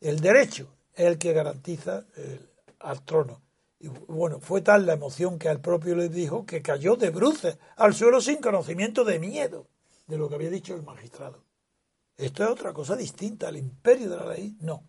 [0.00, 3.42] el derecho, el que garantiza el, al trono.
[3.78, 7.58] Y bueno, fue tal la emoción que al propio le dijo que cayó de bruces
[7.76, 9.68] al suelo sin conocimiento de miedo
[10.06, 11.44] de lo que había dicho el magistrado.
[12.16, 13.50] Esto es otra cosa distinta.
[13.50, 14.82] El imperio de la ley, no.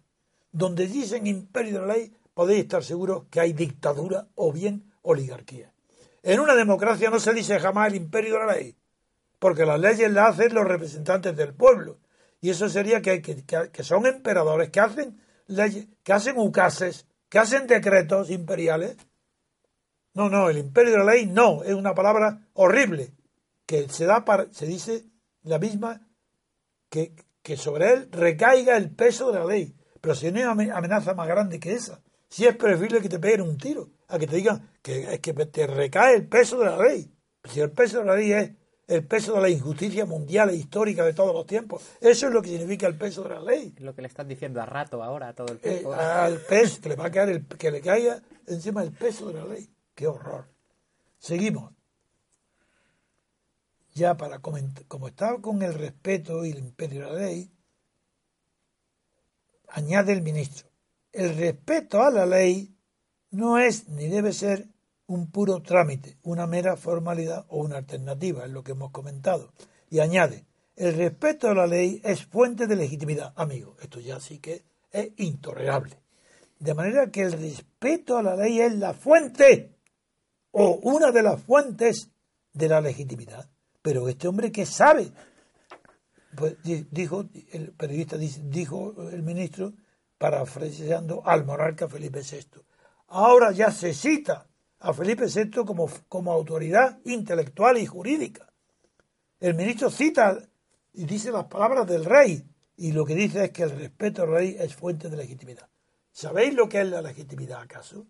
[0.52, 5.74] Donde dicen imperio de la ley, podéis estar seguros que hay dictadura o bien oligarquía.
[6.22, 8.78] En una democracia no se dice jamás el imperio de la ley,
[9.40, 11.98] porque las leyes las hacen los representantes del pueblo.
[12.40, 17.40] Y eso sería que, que, que son emperadores que hacen leyes, que hacen ucases, que
[17.40, 18.98] hacen decretos imperiales.
[20.14, 23.16] No, no, el imperio de la ley no, es una palabra horrible
[23.66, 25.06] que se da para, se dice
[25.42, 26.08] la misma
[26.88, 29.76] que, que sobre él recaiga el peso de la ley.
[30.02, 33.42] Pero si no hay amenaza más grande que esa, si es preferible que te peguen
[33.42, 36.78] un tiro, a que te digan que es que te recae el peso de la
[36.78, 37.12] ley.
[37.44, 38.52] Si el peso de la ley es
[38.88, 42.42] el peso de la injusticia mundial e histórica de todos los tiempos, eso es lo
[42.42, 43.74] que significa el peso de la ley.
[43.80, 45.94] Lo que le están diciendo a rato ahora a todo el tiempo.
[45.94, 49.28] Eh, al peso, que le va a caer el, que le caiga encima el peso
[49.28, 49.70] de la ley.
[49.94, 50.46] Qué horror.
[51.20, 51.74] Seguimos
[53.94, 57.52] ya para comentar, como estaba con el respeto y el imperio de la ley,
[59.70, 60.70] añade el ministro,
[61.12, 62.76] el respeto a la ley
[63.32, 64.68] no es ni debe ser
[65.08, 69.54] un puro trámite, una mera formalidad o una alternativa, es lo que hemos comentado.
[69.90, 73.34] Y añade, el respeto a la ley es fuente de legitimidad.
[73.36, 75.98] Amigo, esto ya sí que es intolerable.
[76.60, 79.76] De manera que el respeto a la ley es la fuente
[80.52, 82.12] o una de las fuentes
[82.54, 83.50] de la legitimidad.
[83.82, 85.12] Pero este hombre que sabe,
[86.36, 86.58] pues
[86.92, 89.74] dijo, el periodista dijo el ministro,
[90.18, 92.62] parafraseando al monarca Felipe VI.
[93.08, 94.48] Ahora ya se cita
[94.80, 98.52] a Felipe VI como, como autoridad intelectual y jurídica.
[99.40, 100.38] El ministro cita
[100.94, 102.44] y dice las palabras del rey,
[102.76, 105.70] y lo que dice es que el respeto al rey es fuente de legitimidad.
[106.12, 108.06] ¿Sabéis lo que es la legitimidad acaso?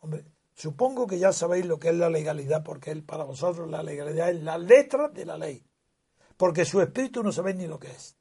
[0.00, 0.24] Hombre,
[0.60, 4.42] Supongo que ya sabéis lo que es la legalidad, porque para vosotros la legalidad es
[4.42, 5.64] la letra de la ley.
[6.36, 8.14] Porque su espíritu no sabéis ni lo que es.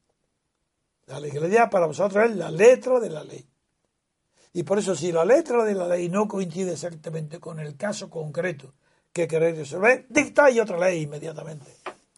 [1.10, 3.43] La legalidad para vosotros es la letra de la ley.
[4.54, 8.12] Y por eso, si la letra de la ley no coincide exactamente con el caso
[8.12, 8.76] concreto
[9.12, 11.72] que queréis resolver, dictáis otra ley inmediatamente.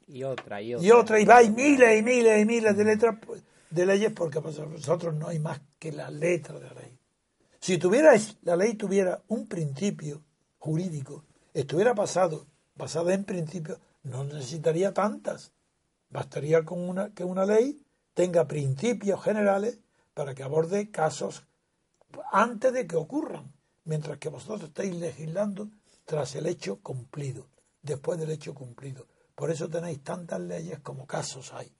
[0.07, 0.85] Y otra, y otra.
[0.85, 4.41] Y otra, y vais miles y miles y miles de letras pues, de leyes, porque
[4.41, 6.99] para vosotros no hay más que la letra de la ley.
[7.61, 10.21] Si tuvierais, la ley tuviera un principio
[10.57, 11.23] jurídico,
[11.53, 15.53] estuviera basado, basada en principios, no necesitaría tantas.
[16.09, 17.80] Bastaría con una, que una ley
[18.13, 19.79] tenga principios generales
[20.13, 21.45] para que aborde casos
[22.31, 23.53] antes de que ocurran,
[23.85, 25.69] mientras que vosotros estáis legislando
[26.05, 27.49] tras el hecho cumplido,
[27.81, 29.07] después del hecho cumplido.
[29.35, 31.73] Por eso tenéis tantas leyes como casos hay.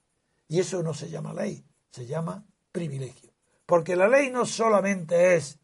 [0.48, 3.32] Y eso no se llama ley, se llama privilegio.
[3.66, 5.60] Porque la ley no solamente es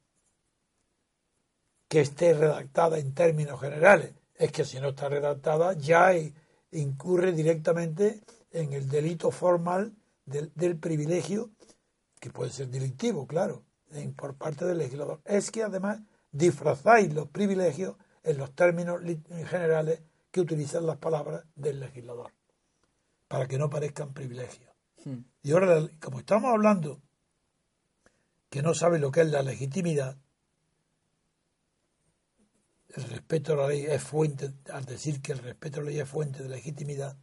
[1.87, 4.13] que esté redactada en términos generales.
[4.35, 6.11] Es que si no está redactada ya
[6.71, 9.96] incurre directamente en el delito formal
[10.27, 11.51] del, privilegio,
[12.19, 13.63] que puede ser delictivo, claro,
[14.15, 15.21] por parte del legislador.
[15.25, 19.01] Es que además disfrazáis los privilegios en los términos
[19.47, 22.33] generales que utilizan las palabras del legislador,
[23.27, 24.69] para que no parezcan privilegios.
[25.05, 25.21] Hmm.
[25.41, 27.01] Y ahora, como estamos hablando
[28.49, 30.17] que no sabe lo que es la legitimidad,
[32.89, 35.99] el respeto a la ley es fuente, al decir que el respeto a la ley
[35.99, 37.17] es fuente de legitimidad,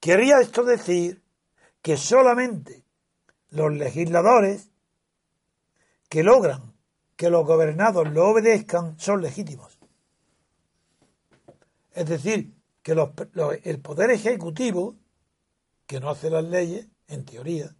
[0.00, 1.22] querría esto decir
[1.82, 2.84] que solamente
[3.50, 4.70] los legisladores
[6.08, 6.74] que logran
[7.16, 9.78] que los gobernados lo obedezcan son legítimos.
[11.92, 12.92] Es decir, que
[13.64, 14.94] el poder ejecutivo,
[15.86, 17.74] que no hace las leyes, en teoría,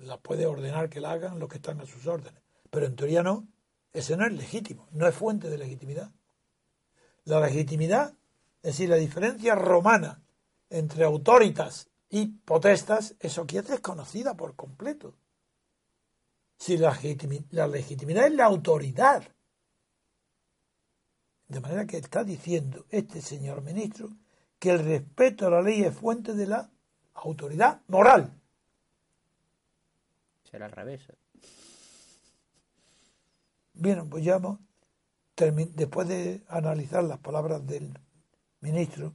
[0.00, 3.22] las puede ordenar que la hagan los que están a sus órdenes, pero en teoría
[3.22, 3.46] no,
[3.92, 6.10] ese no es legítimo, no es fuente de legitimidad.
[7.24, 8.14] La legitimidad,
[8.62, 10.22] es decir, la diferencia romana
[10.70, 15.14] entre autoritas y potestas, eso aquí es desconocida por completo.
[16.56, 16.98] Si la,
[17.66, 19.22] legitimidad es la autoridad.
[21.46, 24.10] De manera que está diciendo este señor ministro
[24.58, 26.70] que el respeto a la ley es fuente de la
[27.14, 28.32] autoridad moral.
[30.50, 31.02] Será al revés.
[33.74, 34.40] Bien, pues ya
[35.36, 37.96] después de analizar las palabras del
[38.60, 39.14] ministro,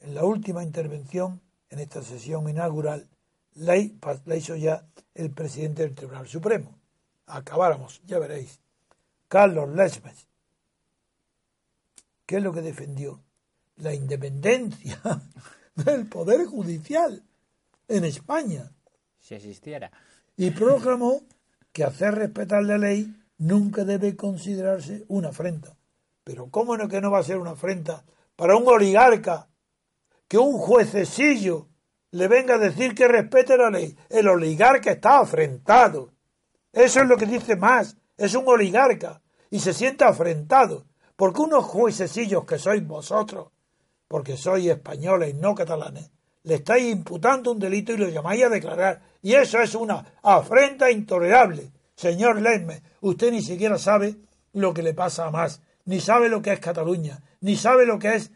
[0.00, 3.08] en la última intervención, en esta sesión inaugural,
[3.54, 6.78] la, hizo ya el presidente del Tribunal Supremo.
[7.26, 8.60] Acabáramos, ya veréis.
[9.28, 10.28] Carlos Lesmes.
[12.24, 13.22] ¿Qué es lo que defendió?
[13.76, 15.00] La independencia
[15.74, 17.22] del Poder Judicial
[17.88, 18.70] en España.
[19.20, 19.90] Si existiera.
[20.36, 21.22] Y proclamó
[21.72, 25.76] que hacer respetar la ley nunca debe considerarse una afrenta.
[26.24, 29.48] Pero ¿cómo no que no va a ser una afrenta para un oligarca
[30.28, 31.68] que un juececillo
[32.10, 33.96] le venga a decir que respete la ley?
[34.08, 36.12] El oligarca está afrentado.
[36.72, 37.96] Eso es lo que dice más.
[38.16, 40.86] Es un oligarca y se siente afrentado.
[41.16, 43.48] Porque unos juececillos que sois vosotros,
[44.06, 46.10] porque sois españoles y no catalanes,
[46.42, 49.02] le estáis imputando un delito y lo llamáis a declarar.
[49.22, 51.72] Y eso es una afrenta intolerable.
[51.96, 54.16] Señor Lesme, usted ni siquiera sabe
[54.52, 57.98] lo que le pasa a más, ni sabe lo que es Cataluña, ni sabe lo
[57.98, 58.30] que es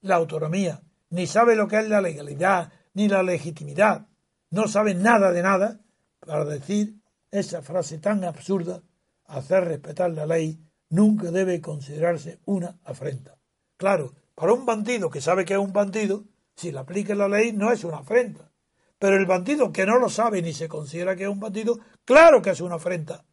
[0.00, 4.06] la autonomía, ni sabe lo que es la legalidad, ni la legitimidad.
[4.50, 5.80] No sabe nada de nada
[6.20, 6.96] para decir
[7.30, 8.82] esa frase tan absurda,
[9.26, 13.36] hacer respetar la ley nunca debe considerarse una afrenta.
[13.76, 16.24] Claro, para un bandido que sabe que es un bandido,
[16.56, 18.50] si le aplica la ley no es una afrenta.
[18.98, 22.42] Pero el bandido que no lo sabe ni se considera que es un bandido, claro
[22.42, 23.24] que es una afrenta,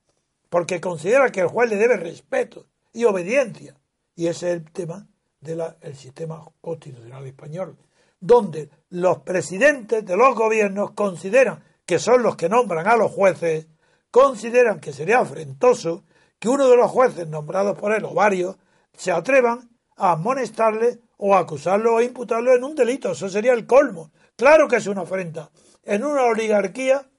[0.50, 3.76] porque considera que el juez le debe respeto y obediencia.
[4.16, 5.10] Y ese es el tema
[5.56, 7.78] del sistema constitucional español,
[8.20, 13.68] donde los presidentes de los gobiernos consideran que son los que nombran a los jueces,
[14.12, 16.04] consideran que sería afrentoso
[16.38, 18.58] que uno de los jueces nombrados por él o varios
[18.94, 23.12] se atrevan a amonestarle o acusarlo o imputarlo en un delito.
[23.12, 24.12] Eso sería el colmo.
[24.36, 25.50] Claro que es una afrenta.
[25.84, 27.10] En una oligarquía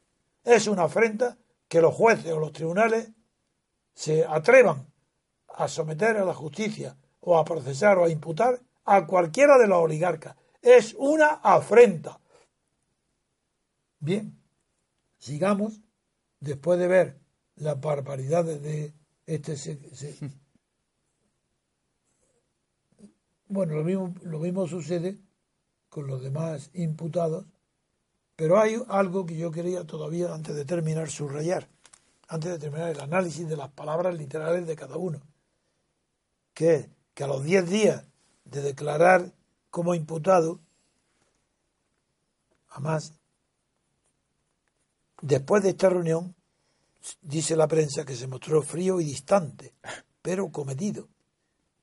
[0.44, 3.10] es una afrenta que los jueces o los tribunales
[3.94, 4.86] se atrevan
[5.48, 9.78] a someter a la justicia o a procesar o a imputar a cualquiera de los
[9.78, 10.36] oligarcas.
[10.62, 12.20] Es una afrenta.
[14.00, 14.40] Bien,
[15.18, 15.80] sigamos
[16.40, 17.20] después de ver
[17.56, 18.94] las barbaridades de
[19.26, 19.54] este...
[23.50, 25.18] Bueno, lo mismo, lo mismo sucede
[25.88, 27.46] con los demás imputados,
[28.36, 31.66] pero hay algo que yo quería todavía, antes de terminar, subrayar,
[32.28, 35.22] antes de terminar el análisis de las palabras literales de cada uno,
[36.52, 36.88] que es
[37.18, 38.04] que a los 10 días
[38.44, 39.34] de declarar
[39.70, 40.60] como imputado,
[42.68, 43.12] además,
[45.20, 46.36] después de esta reunión,
[47.20, 49.74] dice la prensa que se mostró frío y distante,
[50.22, 51.08] pero cometido.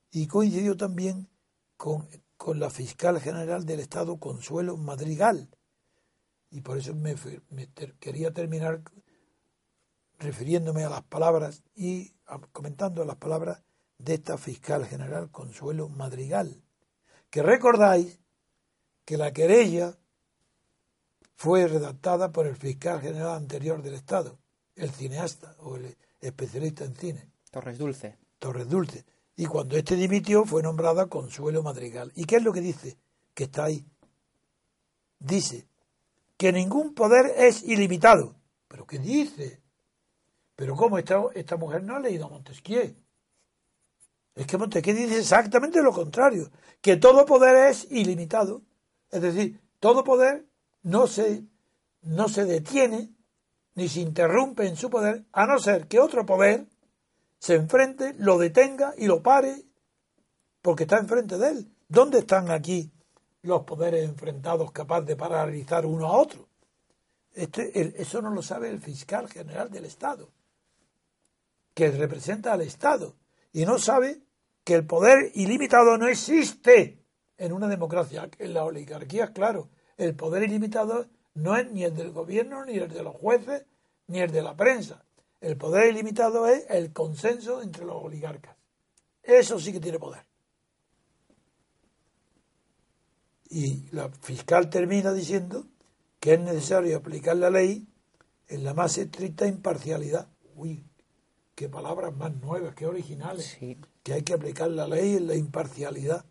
[0.10, 1.28] Y coincidió también
[1.76, 2.08] con,
[2.38, 5.50] con la fiscal general del Estado, Consuelo Madrigal.
[6.50, 7.14] Y por eso me
[8.00, 8.84] quería terminar
[10.18, 12.14] refiriéndome a las palabras y
[12.54, 13.65] comentando las palabras
[13.98, 16.62] de esta fiscal general Consuelo Madrigal,
[17.30, 18.20] que recordáis
[19.04, 19.98] que la querella
[21.36, 24.40] fue redactada por el fiscal general anterior del Estado,
[24.76, 27.30] el cineasta o el especialista en cine.
[27.52, 28.18] Torres Dulce.
[28.40, 29.06] Torres Dulce.
[29.36, 32.12] Y cuando este dimitió fue nombrada Consuelo Madrigal.
[32.16, 32.98] ¿Y qué es lo que dice?
[33.34, 33.86] Que está ahí.
[35.20, 35.68] Dice
[36.38, 38.36] que ningún poder es ilimitado.
[38.68, 39.62] ¿Pero qué dice?
[40.56, 42.96] Pero ¿cómo esta, esta mujer no ha leído a Montesquieu?
[44.36, 48.62] Es que Montesquieu dice exactamente lo contrario, que todo poder es ilimitado.
[49.10, 50.46] Es decir, todo poder
[50.84, 51.46] no se,
[52.02, 53.16] no se detiene
[53.76, 56.68] ni se interrumpe en su poder, a no ser que otro poder
[57.40, 59.66] se enfrente, lo detenga y lo pare,
[60.62, 61.72] porque está enfrente de él.
[61.88, 62.92] ¿Dónde están aquí
[63.42, 66.48] los poderes enfrentados capaces de paralizar uno a otro?
[67.34, 70.30] Este, eso no lo sabe el fiscal general del Estado,
[71.74, 73.16] que representa al Estado,
[73.52, 74.25] y no sabe
[74.66, 77.00] que el poder ilimitado no existe
[77.38, 78.30] en una democracia.
[78.40, 81.06] En la oligarquía, claro, el poder ilimitado
[81.36, 83.64] no es ni el del gobierno, ni el de los jueces,
[84.08, 85.06] ni el de la prensa.
[85.40, 88.58] El poder ilimitado es el consenso entre los oligarcas.
[89.22, 90.26] Eso sí que tiene poder.
[93.48, 95.68] Y la fiscal termina diciendo
[96.20, 97.88] que es necesario aplicar la ley
[98.48, 100.28] en la más estricta imparcialidad.
[100.56, 100.84] Uy,
[101.54, 103.58] qué palabras más nuevas, qué originales.
[104.06, 106.24] Que hay que aplicar la ley en la imparcialidad.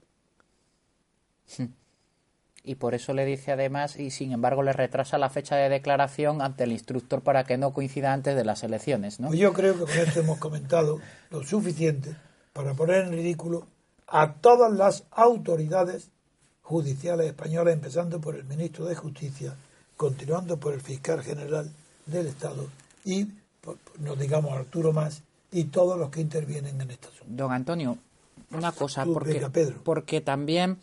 [2.62, 6.40] y por eso le dice además, y sin embargo le retrasa la fecha de declaración
[6.40, 9.18] ante el instructor para que no coincida antes de las elecciones.
[9.18, 9.28] ¿no?
[9.28, 11.00] Pues yo creo que con esto hemos comentado
[11.30, 12.16] lo suficiente
[12.52, 13.66] para poner en ridículo
[14.06, 16.10] a todas las autoridades
[16.62, 19.56] judiciales españolas, empezando por el ministro de Justicia,
[19.96, 21.70] continuando por el fiscal general
[22.06, 22.68] del Estado
[23.04, 23.28] y,
[23.98, 25.22] no digamos Arturo Más,
[25.54, 27.26] y todos los que intervienen en esta asunto.
[27.28, 27.96] Don Antonio,
[28.50, 29.40] una cosa, porque,
[29.84, 30.78] porque también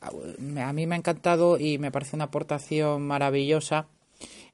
[0.00, 3.86] a mí me ha encantado y me parece una aportación maravillosa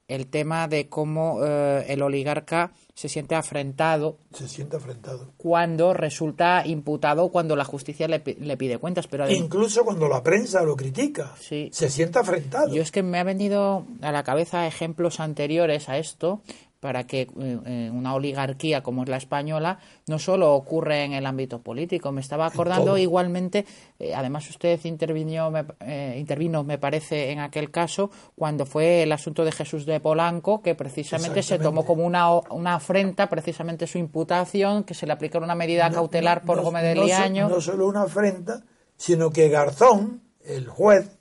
[0.09, 4.17] el tema de cómo eh, el oligarca se siente afrentado.
[4.33, 5.31] Se siente afrentado.
[5.37, 9.07] Cuando resulta imputado, cuando la justicia le, pide cuentas.
[9.07, 11.33] pero Incluso cuando la prensa lo critica.
[11.39, 11.69] Sí.
[11.71, 12.73] Se siente afrentado.
[12.73, 16.41] Yo es que me ha venido a la cabeza ejemplos anteriores a esto
[16.81, 19.77] para que eh, una oligarquía como es la española
[20.07, 22.11] no solo ocurre en el ámbito político.
[22.11, 23.65] Me estaba acordando igualmente,
[23.99, 29.11] eh, además usted intervino me, eh, intervino, me parece, en aquel caso, cuando fue el
[29.11, 33.99] asunto de Jesús de Polanco, que precisamente se tomó como una, una afrenta, precisamente su
[33.99, 37.47] imputación, que se le aplicó una medida cautelar por Gómez de Liaño.
[37.47, 38.63] no solo una afrenta,
[38.97, 41.19] sino que Garzón, el juez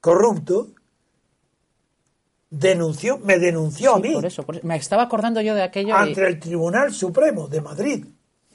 [0.00, 0.73] corrupto,
[2.58, 4.12] denunció, me denunció a mí.
[4.12, 5.94] Por eso, me estaba acordando yo de aquello.
[5.94, 8.06] Ante el Tribunal Supremo de Madrid,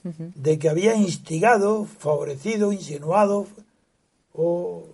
[0.03, 3.47] de que había instigado, favorecido, insinuado
[4.33, 4.85] o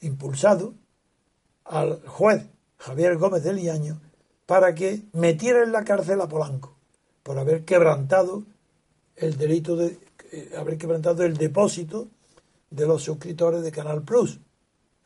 [0.00, 0.74] impulsado
[1.64, 2.46] al juez
[2.78, 4.00] Javier Gómez de Liaño
[4.46, 6.76] para que metiera en la cárcel a Polanco
[7.22, 8.44] por haber quebrantado
[9.16, 9.98] el delito de
[10.30, 12.08] eh, haber quebrantado el depósito
[12.70, 14.38] de los suscriptores de Canal Plus,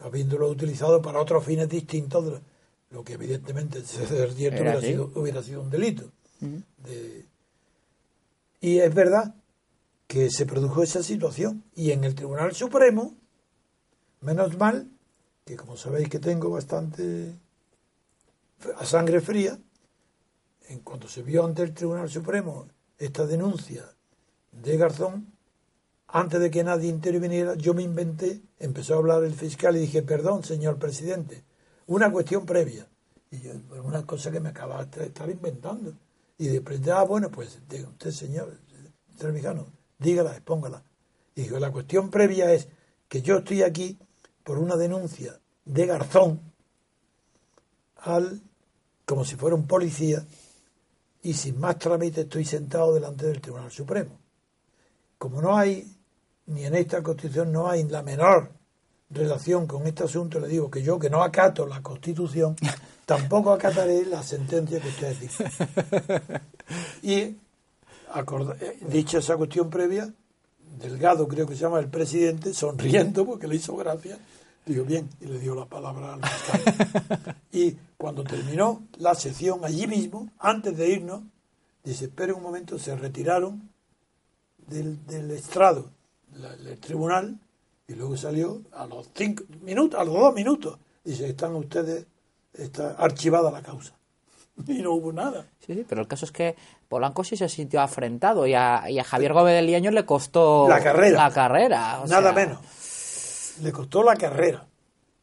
[0.00, 2.40] habiéndolo utilizado para otros fines distintos de
[2.90, 6.10] lo que evidentemente se cierto hubiera sido, hubiera sido, un delito.
[8.60, 9.34] y es verdad
[10.06, 13.14] que se produjo esa situación y en el Tribunal Supremo,
[14.20, 14.88] menos mal,
[15.44, 17.34] que como sabéis que tengo bastante
[18.76, 19.58] a sangre fría,
[20.68, 22.68] en cuanto se vio ante el Tribunal Supremo
[22.98, 23.84] esta denuncia
[24.52, 25.32] de Garzón,
[26.08, 30.02] antes de que nadie interviniera, yo me inventé, empezó a hablar el fiscal y dije,
[30.02, 31.44] perdón, señor presidente,
[31.88, 32.86] una cuestión previa.
[33.30, 35.94] Y yo, una cosa que me acaba de estar inventando.
[36.38, 38.58] Y después, ah, bueno, pues usted, señor,
[39.18, 39.66] Trevijano,
[39.98, 40.82] dígala, expóngala.
[41.34, 42.68] Y dijo, la cuestión previa es
[43.08, 43.98] que yo estoy aquí
[44.44, 46.40] por una denuncia de Garzón
[47.96, 48.40] al,
[49.04, 50.24] como si fuera un policía,
[51.22, 54.18] y sin más trámite estoy sentado delante del Tribunal Supremo.
[55.18, 55.96] Como no hay,
[56.46, 58.57] ni en esta Constitución no hay la menor
[59.10, 62.56] relación con este asunto, le digo que yo, que no acato la Constitución,
[63.06, 65.46] tampoco acataré la sentencia que ustedes dicen.
[67.02, 67.36] Y,
[68.88, 70.12] dicha esa cuestión previa,
[70.78, 74.18] Delgado, creo que se llama el presidente, sonriendo porque le hizo gracia,
[74.66, 77.36] dijo bien y le dio la palabra al fiscal.
[77.52, 81.22] y cuando terminó la sesión allí mismo, antes de irnos,
[81.82, 83.70] dice, espera un momento, se retiraron
[84.66, 85.90] del, del estrado,
[86.34, 87.38] la- el tribunal,
[87.88, 92.06] y luego salió a los cinco minutos, a los dos minutos, dice, están ustedes,
[92.52, 93.94] está archivada la causa.
[94.66, 95.46] Y no hubo nada.
[95.64, 96.56] Sí, sí, pero el caso es que
[96.88, 100.68] Polanco sí se sintió afrentado y a, y a Javier Gómez del Lieño le costó
[100.68, 101.28] La carrera.
[101.28, 103.54] La carrera o Nada sea, menos.
[103.62, 104.66] Le costó la carrera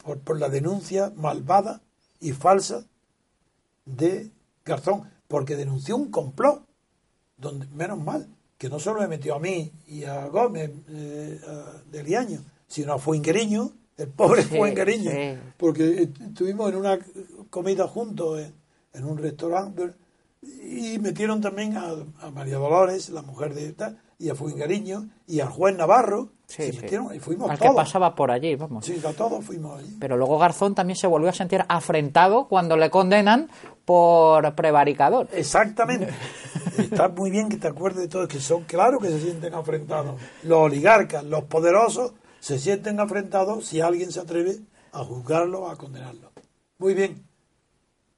[0.03, 1.81] por, por la denuncia malvada
[2.21, 2.85] y falsa
[3.85, 4.31] de
[4.63, 6.65] Garzón, porque denunció un complot,
[7.37, 11.81] donde menos mal, que no solo me metió a mí y a Gómez eh, a-
[11.91, 15.37] de Liaño, sino a Fuengueriño, el pobre Sí, Fuengueriño, sí.
[15.57, 16.99] porque est- estuvimos en una
[17.49, 18.53] comida juntos en,
[18.93, 19.93] en un restaurante
[20.41, 25.39] y metieron también a, a María Dolores, la mujer de tal, y a Fuengueriño y
[25.39, 26.79] al juez Navarro, Sí, se sí.
[26.81, 28.85] metieron y fuimos al que pasaba por allí, vamos.
[28.85, 29.97] Sí, a todos fuimos allí.
[29.99, 33.49] Pero luego Garzón también se volvió a sentir afrentado cuando le condenan
[33.83, 35.27] por prevaricador.
[35.33, 36.09] Exactamente.
[36.77, 40.21] Está muy bien que te acuerdes de todo, que son claro que se sienten afrentados.
[40.43, 42.13] Los oligarcas, los poderosos,
[42.45, 44.59] se sienten afrentados si alguien se atreve
[44.91, 46.31] a juzgarlo, a condenarlo.
[46.77, 47.27] Muy bien.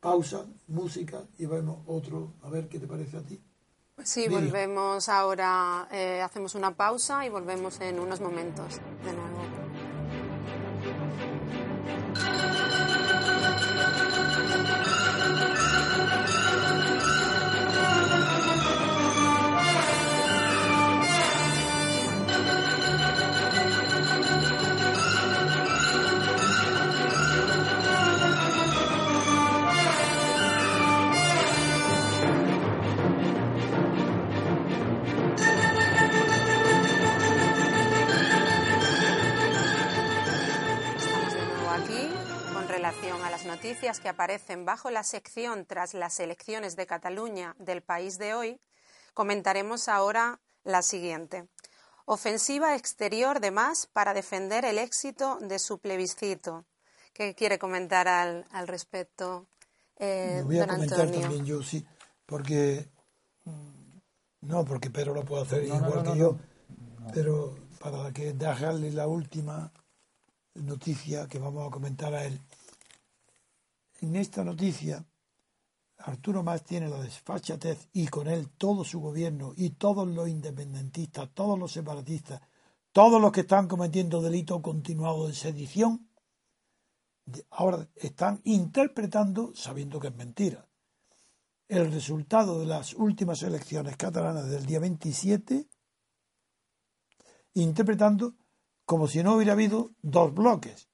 [0.01, 2.33] Pausa, música y vemos otro.
[2.43, 3.41] A ver qué te parece a ti.
[4.03, 9.56] Sí, volvemos ahora, eh, hacemos una pausa y volvemos en unos momentos de nuevo.
[43.67, 48.61] Noticias que aparecen bajo la sección tras las elecciones de Cataluña del país de hoy.
[49.13, 51.49] Comentaremos ahora la siguiente.
[52.05, 56.63] Ofensiva exterior de más para defender el éxito de su plebiscito.
[57.13, 59.47] ¿Qué quiere comentar al, al respecto,
[59.97, 61.21] eh, voy a don comentar Antonio?
[61.21, 61.85] también yo, sí,
[62.25, 62.87] porque
[63.43, 63.97] mm,
[64.43, 66.37] no, porque Pedro lo puede hacer No, igual no, que no, yo,
[67.13, 69.73] pero para que dejarle la última
[70.53, 72.39] noticia que vamos a comentar a él.
[73.99, 75.05] En esta noticia,
[75.97, 81.29] Arturo Más tiene la desfachatez y con él todo su gobierno y todos los independentistas,
[81.33, 82.41] todos los separatistas,
[82.91, 86.09] todos los que están cometiendo delito continuado de sedición,
[87.49, 90.67] ahora están interpretando, sabiendo que es mentira,
[91.67, 95.67] el resultado de las últimas elecciones catalanas del día 27,
[97.55, 98.35] interpretando
[98.85, 100.86] como si no hubiera habido dos bloques.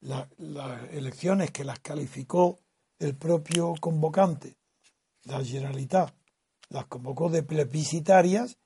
[0.00, 2.60] La- las elecciones que las calificó
[2.98, 4.56] el propio convocante,
[5.24, 6.14] la Generalitat,
[6.70, 8.58] las convocó de plebiscitarias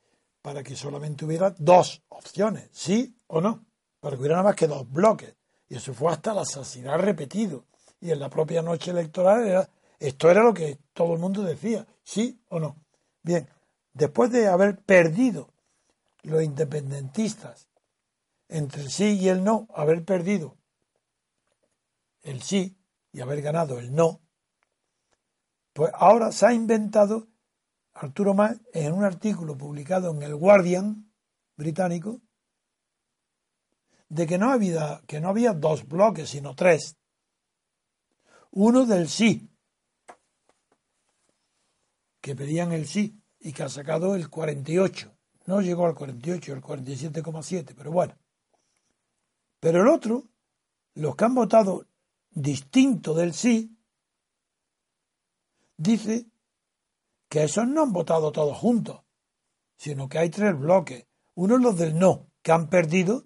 [0.43, 3.65] para que solamente hubiera dos opciones, sí o no,
[4.01, 5.35] para que hubiera nada más que dos bloques.
[5.69, 7.65] Y eso fue hasta la saciedad repetido.
[8.01, 9.71] Y en la propia noche electoral era,
[10.01, 12.77] esto era lo que todo el mundo decía, sí o no.
[13.23, 13.49] Bien,
[13.95, 15.49] después de haber perdido
[16.23, 17.69] los independentistas
[18.49, 20.57] entre el sí y el no, haber perdido
[22.23, 22.79] el sí
[23.13, 24.23] y haber ganado el no,
[25.73, 27.29] pues ahora se ha inventado
[27.95, 31.13] Arturo Más en un artículo publicado en el Guardian
[31.57, 32.21] británico
[34.09, 36.99] de que no había, que no había dos bloques, sino tres.
[38.51, 39.49] Uno del sí,
[42.21, 45.17] que pedían el sí y que ha sacado el 48.
[45.47, 48.15] No llegó al 48, el 47,7, pero bueno.
[49.59, 50.29] Pero el otro,
[50.95, 51.87] los que han votado
[52.35, 53.77] distinto del sí,
[55.77, 56.27] dice
[57.29, 59.01] que esos no han votado todos juntos,
[59.77, 61.07] sino que hay tres bloques.
[61.35, 63.25] Uno es los del no, que han perdido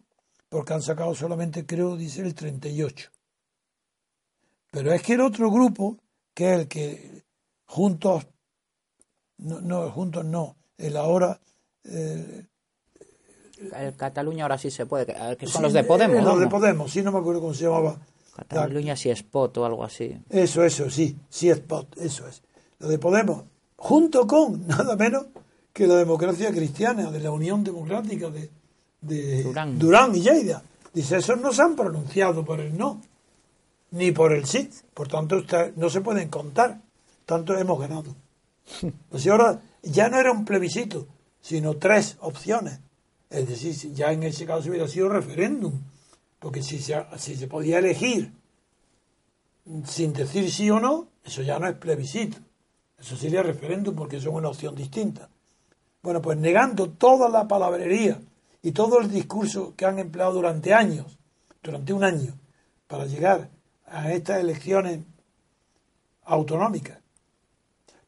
[0.48, 3.10] porque han sacado solamente, creo, dice el 38.
[4.70, 5.98] Pero es que el otro grupo,
[6.34, 7.24] que es el que
[7.66, 8.26] juntos,
[9.38, 11.40] no, no juntos no, el ahora...
[11.84, 12.46] eh,
[13.74, 16.16] El Cataluña ahora sí se puede, que- son sí, los de Podemos.
[16.18, 16.46] eh, Los de.
[16.48, 17.98] Podemos, sí, no me acuerdo cómo se llamaba.
[18.36, 20.16] Cataluña sí Spot o algo así.
[20.30, 22.42] Eso, eso, sí, sí, spot, eso es.
[22.78, 23.44] Lo de Podemos,
[23.76, 25.26] junto con nada menos
[25.72, 28.50] que la democracia cristiana, de la Unión Democrática de,
[29.00, 29.42] de
[29.78, 30.14] Durán.
[30.14, 30.62] y Lleida.
[30.92, 33.02] Dice, esos no se han pronunciado por el no,
[33.90, 34.70] ni por el sí.
[34.94, 36.80] Por tanto, usted- no se pueden contar.
[37.26, 38.14] Tanto hemos ganado.
[39.10, 41.06] Pues y ahora ya no era un plebiscito,
[41.40, 42.80] sino tres opciones.
[43.30, 45.72] Es decir, ya en ese caso hubiera sido referéndum,
[46.46, 48.32] porque si se, si se podía elegir
[49.84, 52.38] sin decir sí o no, eso ya no es plebiscito.
[52.96, 55.28] Eso sería referéndum porque eso es una opción distinta.
[56.04, 58.20] Bueno, pues negando toda la palabrería
[58.62, 61.18] y todo el discurso que han empleado durante años,
[61.64, 62.38] durante un año,
[62.86, 63.50] para llegar
[63.84, 65.00] a estas elecciones
[66.22, 67.00] autonómicas,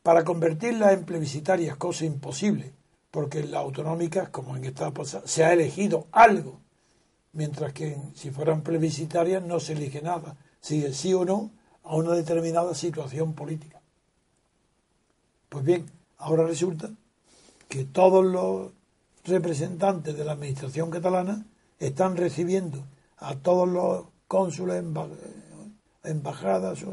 [0.04, 2.72] para convertirlas en plebiscitarias, cosa imposible,
[3.10, 6.60] porque en las autonómicas, como en esta pasada, se ha elegido algo,
[7.32, 11.50] mientras que si fueran plebiscitarias no se elige nada, sigue sí o no
[11.84, 13.80] a una determinada situación política.
[15.48, 15.86] Pues bien,
[16.18, 16.90] ahora resulta
[17.68, 18.72] que todos los
[19.24, 21.44] representantes de la administración catalana
[21.78, 22.84] están recibiendo
[23.18, 24.84] a todos los cónsules,
[26.04, 26.84] embajadas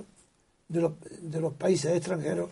[0.67, 2.49] de los, de los países extranjeros,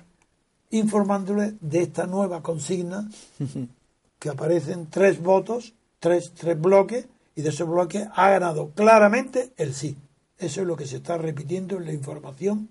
[0.72, 3.10] informándoles de esta nueva consigna
[4.20, 7.06] que aparecen tres votos, tres, tres bloques,
[7.36, 9.98] y de esos bloques ha ganado claramente el sí.
[10.38, 12.70] Eso es lo que se está repitiendo en la información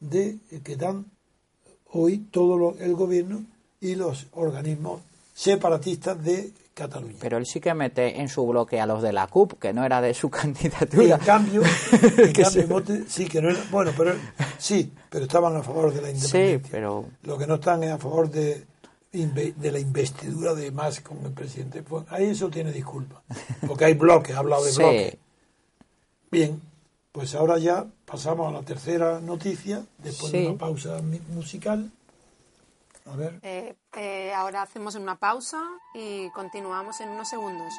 [0.00, 1.06] de que dan
[1.92, 3.44] hoy todo el gobierno
[3.80, 5.00] y los organismos
[5.34, 7.16] separatistas de Cataluña.
[7.20, 9.84] Pero él sí que mete en su bloque a los de la CUP, que no
[9.84, 11.16] era de su candidatura.
[11.16, 11.62] en cambio,
[12.18, 14.14] en cambio sí, que no era, bueno, pero
[14.58, 16.58] sí, pero estaban a favor de la independencia.
[16.58, 17.06] Sí, pero...
[17.22, 18.64] Lo que no están es a favor de,
[19.12, 21.82] de la investidura de más con el presidente.
[21.82, 23.22] Pues ahí eso tiene disculpa,
[23.66, 25.16] porque hay bloques, ha hablado de bloques.
[26.30, 26.60] Bien,
[27.12, 31.00] pues ahora ya pasamos a la tercera noticia, después de una pausa
[31.34, 31.90] musical.
[33.06, 33.40] A ver.
[33.42, 35.60] Eh, eh, ahora hacemos una pausa
[35.94, 37.72] y continuamos en unos segundos.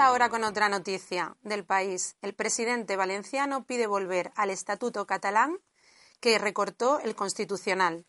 [0.00, 2.14] Ahora con otra noticia del país.
[2.22, 5.58] El presidente valenciano pide volver al Estatuto catalán
[6.20, 8.04] que recortó el Constitucional.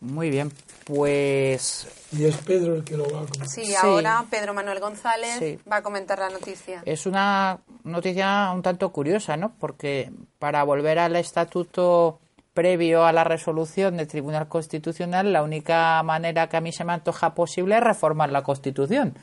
[0.00, 0.52] Muy bien,
[0.84, 1.88] pues...
[2.12, 3.48] Y es Pedro el que lo va a comentar.
[3.48, 6.82] Sí, ahora Pedro Manuel González va a comentar la noticia.
[6.84, 9.52] Es una noticia un tanto curiosa, ¿no?
[9.58, 12.20] Porque para volver al estatuto
[12.52, 16.92] previo a la resolución del Tribunal Constitucional, la única manera que a mí se me
[16.92, 19.14] antoja posible es reformar la Constitución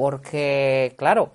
[0.00, 1.30] porque, claro,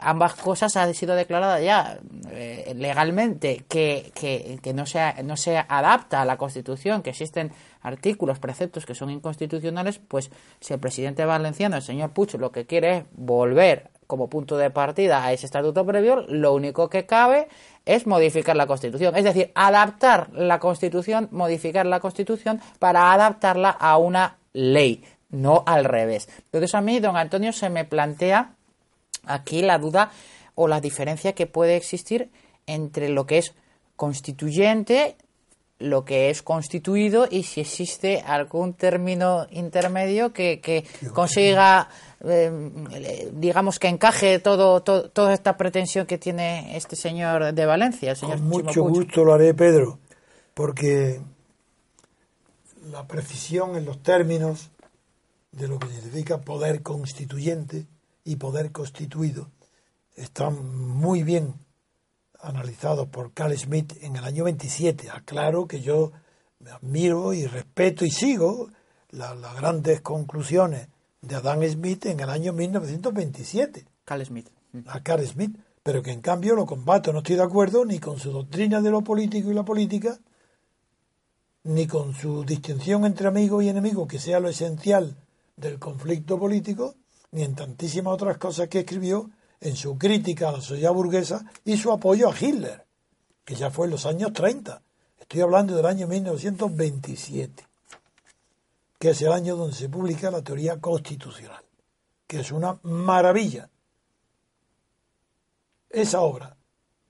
[0.00, 2.00] ambas cosas han sido declaradas ya
[2.32, 7.52] eh, legalmente que, que, no, se, no se adapta a la Constitución, que existen
[7.82, 12.66] artículos, preceptos que son inconstitucionales, pues si el presidente valenciano, el señor Pucho, lo que
[12.66, 17.46] quiere es volver como punto de partida a ese estatuto previo, lo único que cabe
[17.86, 23.98] es modificar la Constitución, es decir, adaptar la Constitución, modificar la Constitución para adaptarla a
[23.98, 26.28] una ley no al revés.
[26.46, 28.54] Entonces a mí, don Antonio, se me plantea
[29.24, 30.10] aquí la duda
[30.54, 32.30] o la diferencia que puede existir
[32.66, 33.54] entre lo que es
[33.96, 35.16] constituyente,
[35.78, 41.88] lo que es constituido y si existe algún término intermedio que, consiga,
[42.22, 48.14] eh, digamos, que encaje todo, toda esta pretensión que tiene este señor de Valencia.
[48.14, 49.98] señor Con mucho gusto lo haré, Pedro,
[50.52, 51.22] porque
[52.92, 54.70] la precisión en los términos
[55.52, 57.86] de lo que significa poder constituyente
[58.24, 59.50] y poder constituido
[60.16, 61.54] están muy bien
[62.40, 65.10] analizados por Carl Smith en el año 27.
[65.10, 66.12] Aclaro que yo
[66.66, 68.68] admiro y respeto y sigo
[69.10, 70.88] las grandes conclusiones
[71.22, 73.86] de Adam Smith en el año 1927.
[74.04, 74.48] Carl Smith.
[74.86, 78.18] A Carl Smith, pero que en cambio lo combato, no estoy de acuerdo ni con
[78.18, 80.18] su doctrina de lo político y la política,
[81.64, 85.16] ni con su distinción entre amigo y enemigo, que sea lo esencial
[85.60, 86.96] del conflicto político,
[87.32, 89.30] ni en tantísimas otras cosas que escribió
[89.60, 92.86] en su crítica a la sociedad burguesa y su apoyo a Hitler,
[93.44, 94.82] que ya fue en los años 30.
[95.18, 97.66] Estoy hablando del año 1927,
[98.98, 101.62] que es el año donde se publica la teoría constitucional,
[102.26, 103.68] que es una maravilla.
[105.90, 106.56] Esa obra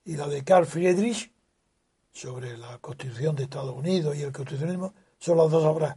[0.03, 1.31] y la de Carl Friedrich
[2.11, 5.95] sobre la constitución de Estados Unidos y el constitucionalismo son las dos obras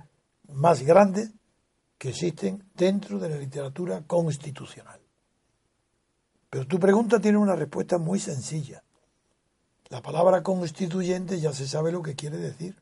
[0.52, 1.32] más grandes
[2.04, 5.00] que existen dentro de la literatura constitucional.
[6.50, 8.84] Pero tu pregunta tiene una respuesta muy sencilla.
[9.88, 12.76] La palabra constituyente ya se sabe lo que quiere decir.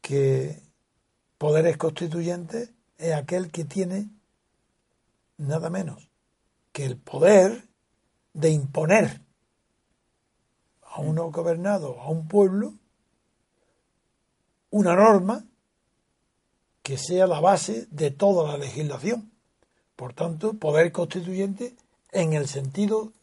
[0.00, 0.58] Que
[1.36, 4.08] poderes constituyentes es aquel que tiene
[5.36, 6.08] nada menos
[6.72, 7.68] que el poder
[8.32, 9.20] de imponer
[10.80, 12.72] a uno gobernado, a un pueblo,
[14.70, 15.44] una norma
[16.84, 19.32] que sea la base de toda la legislación.
[19.96, 21.74] Por tanto, poder constituyente
[22.12, 23.14] en el sentido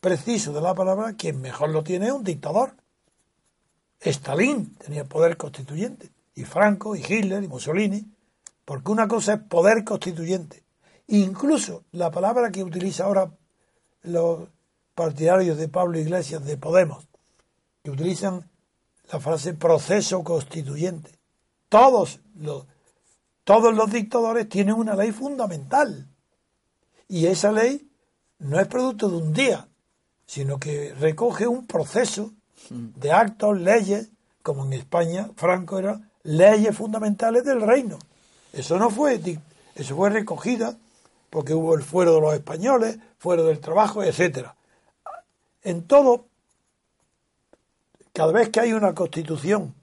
[0.00, 2.74] preciso de la palabra, quien mejor lo tiene es un dictador.
[3.98, 8.06] Stalin tenía poder constituyente, y Franco, y Hitler, y Mussolini,
[8.66, 10.62] porque una cosa es poder constituyente.
[11.06, 13.32] Incluso la palabra que utiliza ahora
[14.02, 14.50] los
[14.94, 17.08] partidarios de Pablo Iglesias de Podemos,
[17.82, 18.50] que utilizan
[19.10, 21.18] la frase proceso constituyente.
[21.70, 22.66] Todos los,
[23.48, 26.06] todos los dictadores tienen una ley fundamental.
[27.08, 27.90] Y esa ley
[28.40, 29.66] no es producto de un día,
[30.26, 32.34] sino que recoge un proceso
[32.68, 34.10] de actos, leyes,
[34.42, 37.98] como en España, Franco era leyes fundamentales del reino.
[38.52, 39.18] Eso no fue,
[39.74, 40.76] eso fue recogida
[41.30, 44.56] porque hubo el fuero de los españoles, fuero del trabajo, etcétera.
[45.62, 46.26] En todo,
[48.12, 49.74] cada vez que hay una constitución,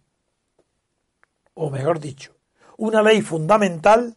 [1.56, 2.35] o mejor dicho,
[2.78, 4.16] una ley fundamental,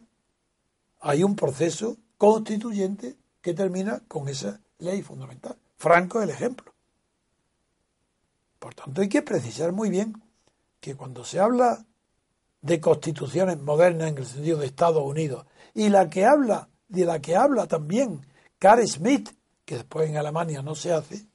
[1.01, 5.57] hay un proceso constituyente que termina con esa ley fundamental.
[5.77, 6.73] Franco es el ejemplo.
[8.59, 10.21] Por tanto, hay que precisar muy bien
[10.81, 11.85] que cuando se habla
[12.61, 17.21] de constituciones modernas en el sentido de Estados Unidos y la que habla de la
[17.21, 18.25] que habla también
[18.57, 19.29] Carl Smith,
[19.63, 21.25] que después en Alemania no se hace,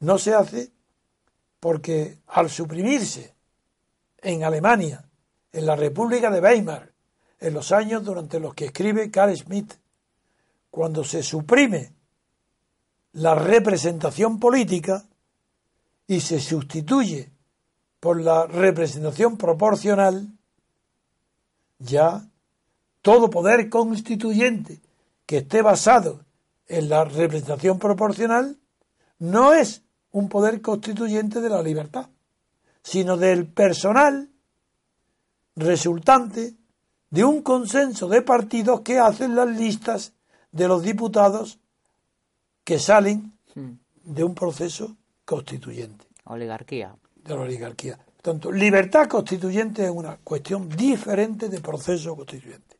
[0.00, 0.72] no se hace
[1.60, 3.34] porque al suprimirse
[4.22, 5.04] en Alemania,
[5.52, 6.92] en la República de Weimar,
[7.40, 9.74] en los años durante los que escribe Carl Smith,
[10.70, 11.92] cuando se suprime
[13.12, 15.04] la representación política
[16.06, 17.30] y se sustituye
[18.00, 20.28] por la representación proporcional,
[21.78, 22.26] ya
[23.02, 24.80] todo poder constituyente
[25.26, 26.24] que esté basado
[26.68, 28.58] en la representación proporcional
[29.18, 32.08] no es un poder constituyente de la libertad,
[32.82, 34.30] sino del personal
[35.56, 36.54] resultante
[37.10, 40.12] de un consenso de partidos que hacen las listas
[40.50, 41.58] de los diputados
[42.64, 43.72] que salen hmm.
[44.04, 46.06] de un proceso constituyente.
[46.24, 46.94] Oligarquía.
[47.16, 47.98] De la oligarquía.
[48.22, 52.78] Tanto, libertad constituyente es una cuestión diferente de proceso constituyente.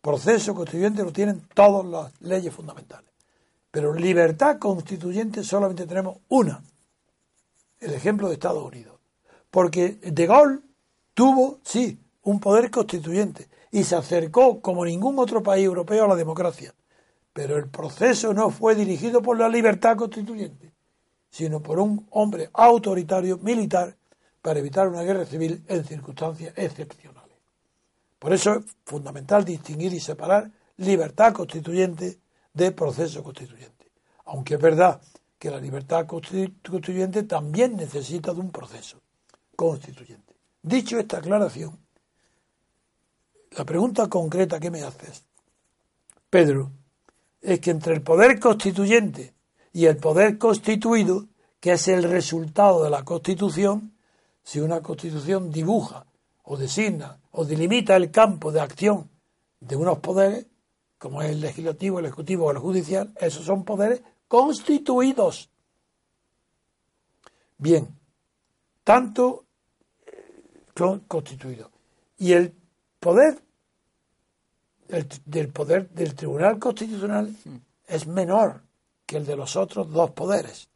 [0.00, 3.10] Proceso constituyente lo tienen todas las leyes fundamentales.
[3.70, 6.62] Pero libertad constituyente solamente tenemos una.
[7.80, 8.97] El ejemplo de Estados Unidos.
[9.50, 10.60] Porque De Gaulle
[11.14, 16.16] tuvo, sí, un poder constituyente y se acercó como ningún otro país europeo a la
[16.16, 16.74] democracia.
[17.32, 20.72] Pero el proceso no fue dirigido por la libertad constituyente,
[21.30, 23.96] sino por un hombre autoritario militar
[24.42, 27.36] para evitar una guerra civil en circunstancias excepcionales.
[28.18, 32.18] Por eso es fundamental distinguir y separar libertad constituyente
[32.52, 33.90] de proceso constituyente.
[34.24, 35.00] Aunque es verdad
[35.38, 39.00] que la libertad constituyente también necesita de un proceso
[39.58, 40.36] constituyente.
[40.62, 41.76] Dicho esta aclaración,
[43.50, 45.24] la pregunta concreta que me haces,
[46.30, 46.70] Pedro,
[47.40, 49.34] es que entre el poder constituyente
[49.72, 51.26] y el poder constituido,
[51.58, 53.94] que es el resultado de la Constitución,
[54.44, 56.06] si una Constitución dibuja
[56.44, 59.10] o designa o delimita el campo de acción
[59.58, 60.46] de unos poderes,
[60.98, 65.50] como es el legislativo, el ejecutivo o el judicial, esos son poderes constituidos.
[67.56, 67.88] Bien,
[68.84, 69.47] tanto
[70.78, 71.70] son constituidos.
[72.18, 72.54] Y el
[73.00, 73.42] poder
[75.26, 77.36] del poder del Tribunal Constitucional
[77.86, 78.62] es menor
[79.04, 80.70] que el de los otros dos poderes,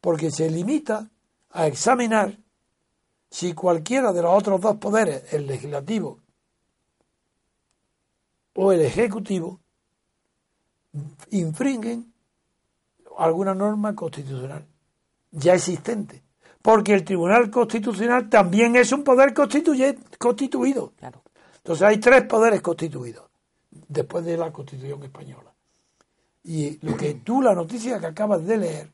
[0.00, 1.10] porque se limita
[1.50, 2.38] a examinar
[3.30, 6.20] si cualquiera de los otros dos poderes, el legislativo
[8.54, 9.60] o el ejecutivo,
[11.30, 12.12] infringen
[13.18, 14.64] alguna norma constitucional
[15.30, 16.22] ya existente.
[16.62, 20.92] Porque el Tribunal Constitucional también es un poder constituido.
[21.58, 23.24] Entonces hay tres poderes constituidos
[23.88, 25.52] después de la Constitución española.
[26.44, 28.90] Y lo que tú, la noticia que acabas de leer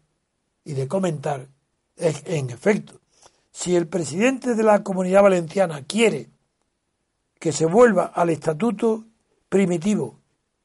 [0.64, 1.46] y de comentar,
[1.96, 3.00] es en efecto,
[3.52, 6.28] si el presidente de la Comunidad Valenciana quiere
[7.38, 9.04] que se vuelva al estatuto
[9.48, 10.18] primitivo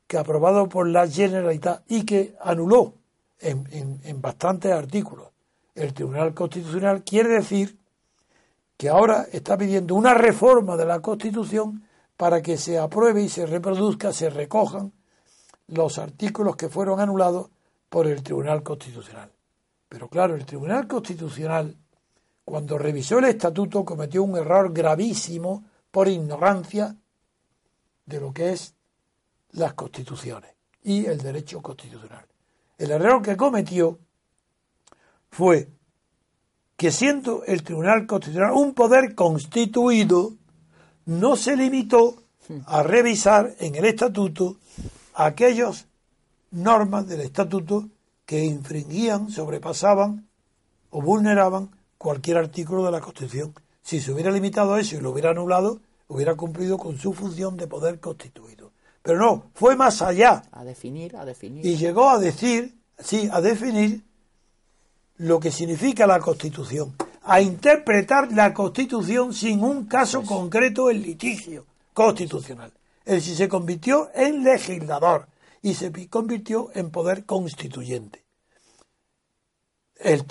[0.08, 2.96] que aprobado por la Generalitat y que anuló
[3.40, 5.28] en, en bastantes artículos
[5.76, 7.78] el Tribunal Constitucional, quiere decir
[8.78, 11.84] que ahora está pidiendo una reforma de la Constitución
[12.16, 14.94] para que se apruebe y se reproduzca, se recojan
[15.68, 17.50] los artículos que fueron anulados
[17.90, 19.32] por el Tribunal Constitucional.
[19.88, 21.76] Pero claro, el Tribunal Constitucional,
[22.46, 26.96] cuando revisó el estatuto, cometió un error gravísimo por ignorancia
[28.06, 28.76] de lo que es
[29.52, 30.52] las constituciones
[30.84, 32.26] y el derecho constitucional.
[32.78, 34.00] El error que cometió
[35.30, 35.70] fue
[36.76, 40.34] que siendo el Tribunal Constitucional un poder constituido,
[41.06, 42.24] no se limitó
[42.66, 44.58] a revisar en el estatuto
[45.14, 45.88] aquellas
[46.52, 47.90] normas del estatuto
[48.26, 50.28] que infringían, sobrepasaban
[50.90, 53.54] o vulneraban cualquier artículo de la Constitución.
[53.82, 57.58] Si se hubiera limitado a eso y lo hubiera anulado, hubiera cumplido con su función
[57.58, 58.72] de poder constituido.
[59.02, 60.44] Pero no, fue más allá.
[60.52, 61.66] A definir, a definir.
[61.66, 64.04] Y llegó a decir, sí, a definir
[65.20, 71.02] lo que significa la Constitución, a interpretar la Constitución sin un caso pues concreto en
[71.02, 72.72] litigio constitucional.
[73.06, 75.28] Es decir, se convirtió en legislador
[75.62, 78.24] y se convirtió en poder constituyente.
[79.96, 80.26] El,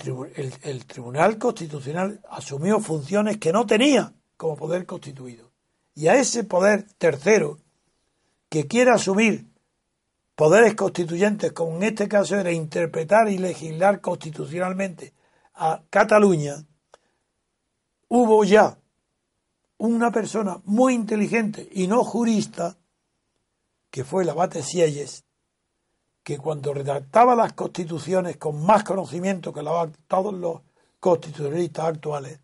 [0.63, 5.51] el, Tribunal Constitucional asumió funciones que no tenía como poder constituido.
[5.93, 7.59] Y a ese poder tercero,
[8.49, 9.48] que quiere asumir
[10.39, 15.13] poderes constituyentes, como en este caso era interpretar y legislar constitucionalmente
[15.55, 16.65] a Cataluña,
[18.07, 18.79] hubo ya
[19.79, 22.77] una persona muy inteligente y no jurista,
[23.91, 25.25] que fue el abate Sieyes,
[26.23, 29.61] que cuando redactaba las constituciones con más conocimiento que
[30.07, 30.61] todos los
[31.01, 32.39] constitucionalistas actuales,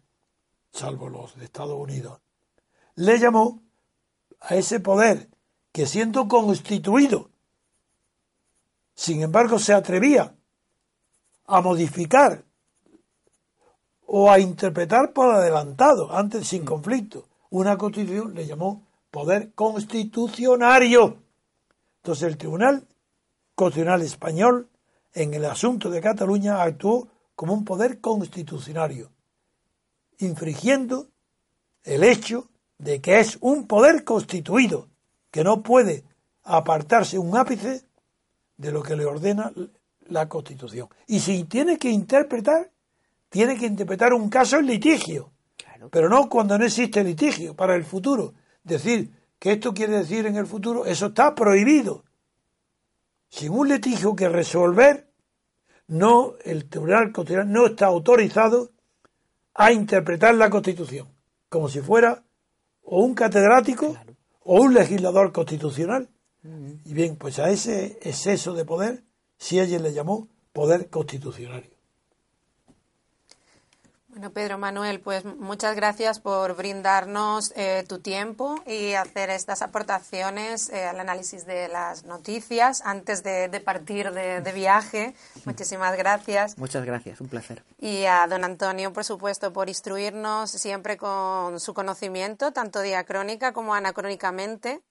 [0.69, 2.19] salvo los de Estados Unidos,
[2.95, 3.63] le llamó
[4.41, 5.29] a ese poder
[5.71, 7.29] que siendo constituido,
[8.95, 10.33] sin embargo se atrevía
[11.45, 12.43] a modificar
[14.07, 21.17] o a interpretar por adelantado, antes sin conflicto, una constitución, le llamó poder constitucionario.
[21.97, 22.87] Entonces el Tribunal
[23.55, 24.69] Constitucional Español,
[25.13, 29.11] en el asunto de Cataluña, actuó como un poder constitucionario,
[30.19, 31.07] infringiendo
[31.83, 34.89] el hecho de que es un poder constituido,
[35.31, 36.03] que no puede
[36.43, 37.84] apartarse un ápice
[38.57, 39.51] de lo que le ordena
[40.07, 40.87] la Constitución.
[41.07, 42.71] Y si tiene que interpretar,
[43.29, 45.31] tiene que interpretar un caso en litigio,
[45.91, 48.33] pero no cuando no existe litigio para el futuro.
[48.63, 52.03] Decir que esto quiere decir en el futuro, eso está prohibido.
[53.29, 55.09] Sin un litigio que resolver,
[55.87, 58.71] no el Tribunal Constitucional no está autorizado
[59.53, 61.07] a interpretar la Constitución,
[61.49, 62.23] como si fuera
[62.81, 63.95] o un catedrático
[64.41, 66.09] o un legislador constitucional.
[66.85, 69.03] Y bien, pues a ese exceso de poder,
[69.37, 71.69] si ella le llamó poder constitucional.
[74.15, 80.69] Bueno, Pedro Manuel, pues muchas gracias por brindarnos eh, tu tiempo y hacer estas aportaciones
[80.69, 85.13] eh, al análisis de las noticias antes de, partir de, viaje.
[85.45, 86.57] Muchísimas gracias.
[86.57, 87.61] Muchas gracias, un placer.
[87.77, 93.75] Y a don Antonio, por supuesto, por instruirnos siempre con su conocimiento, tanto diacrónica como
[93.75, 94.81] anacrónicamente.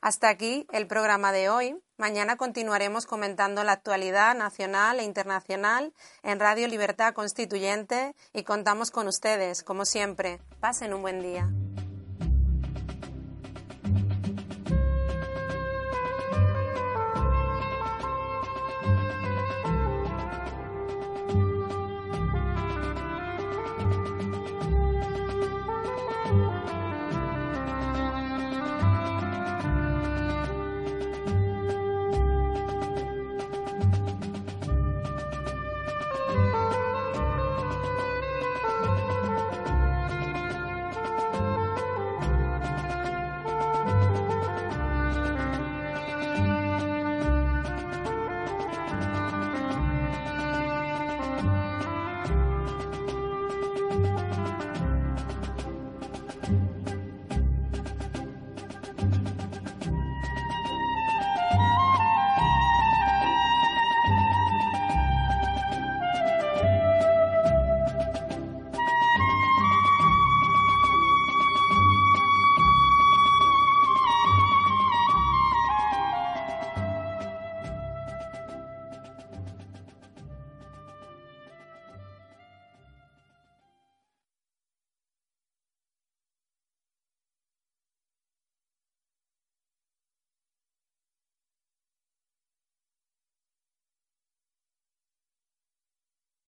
[0.00, 1.76] Hasta aquí el programa de hoy.
[1.98, 5.92] Mañana continuaremos comentando la actualidad nacional e internacional
[6.22, 10.40] en Radio Libertad Constituyente y contamos con ustedes, como siempre.
[10.58, 11.50] Pasen un buen día.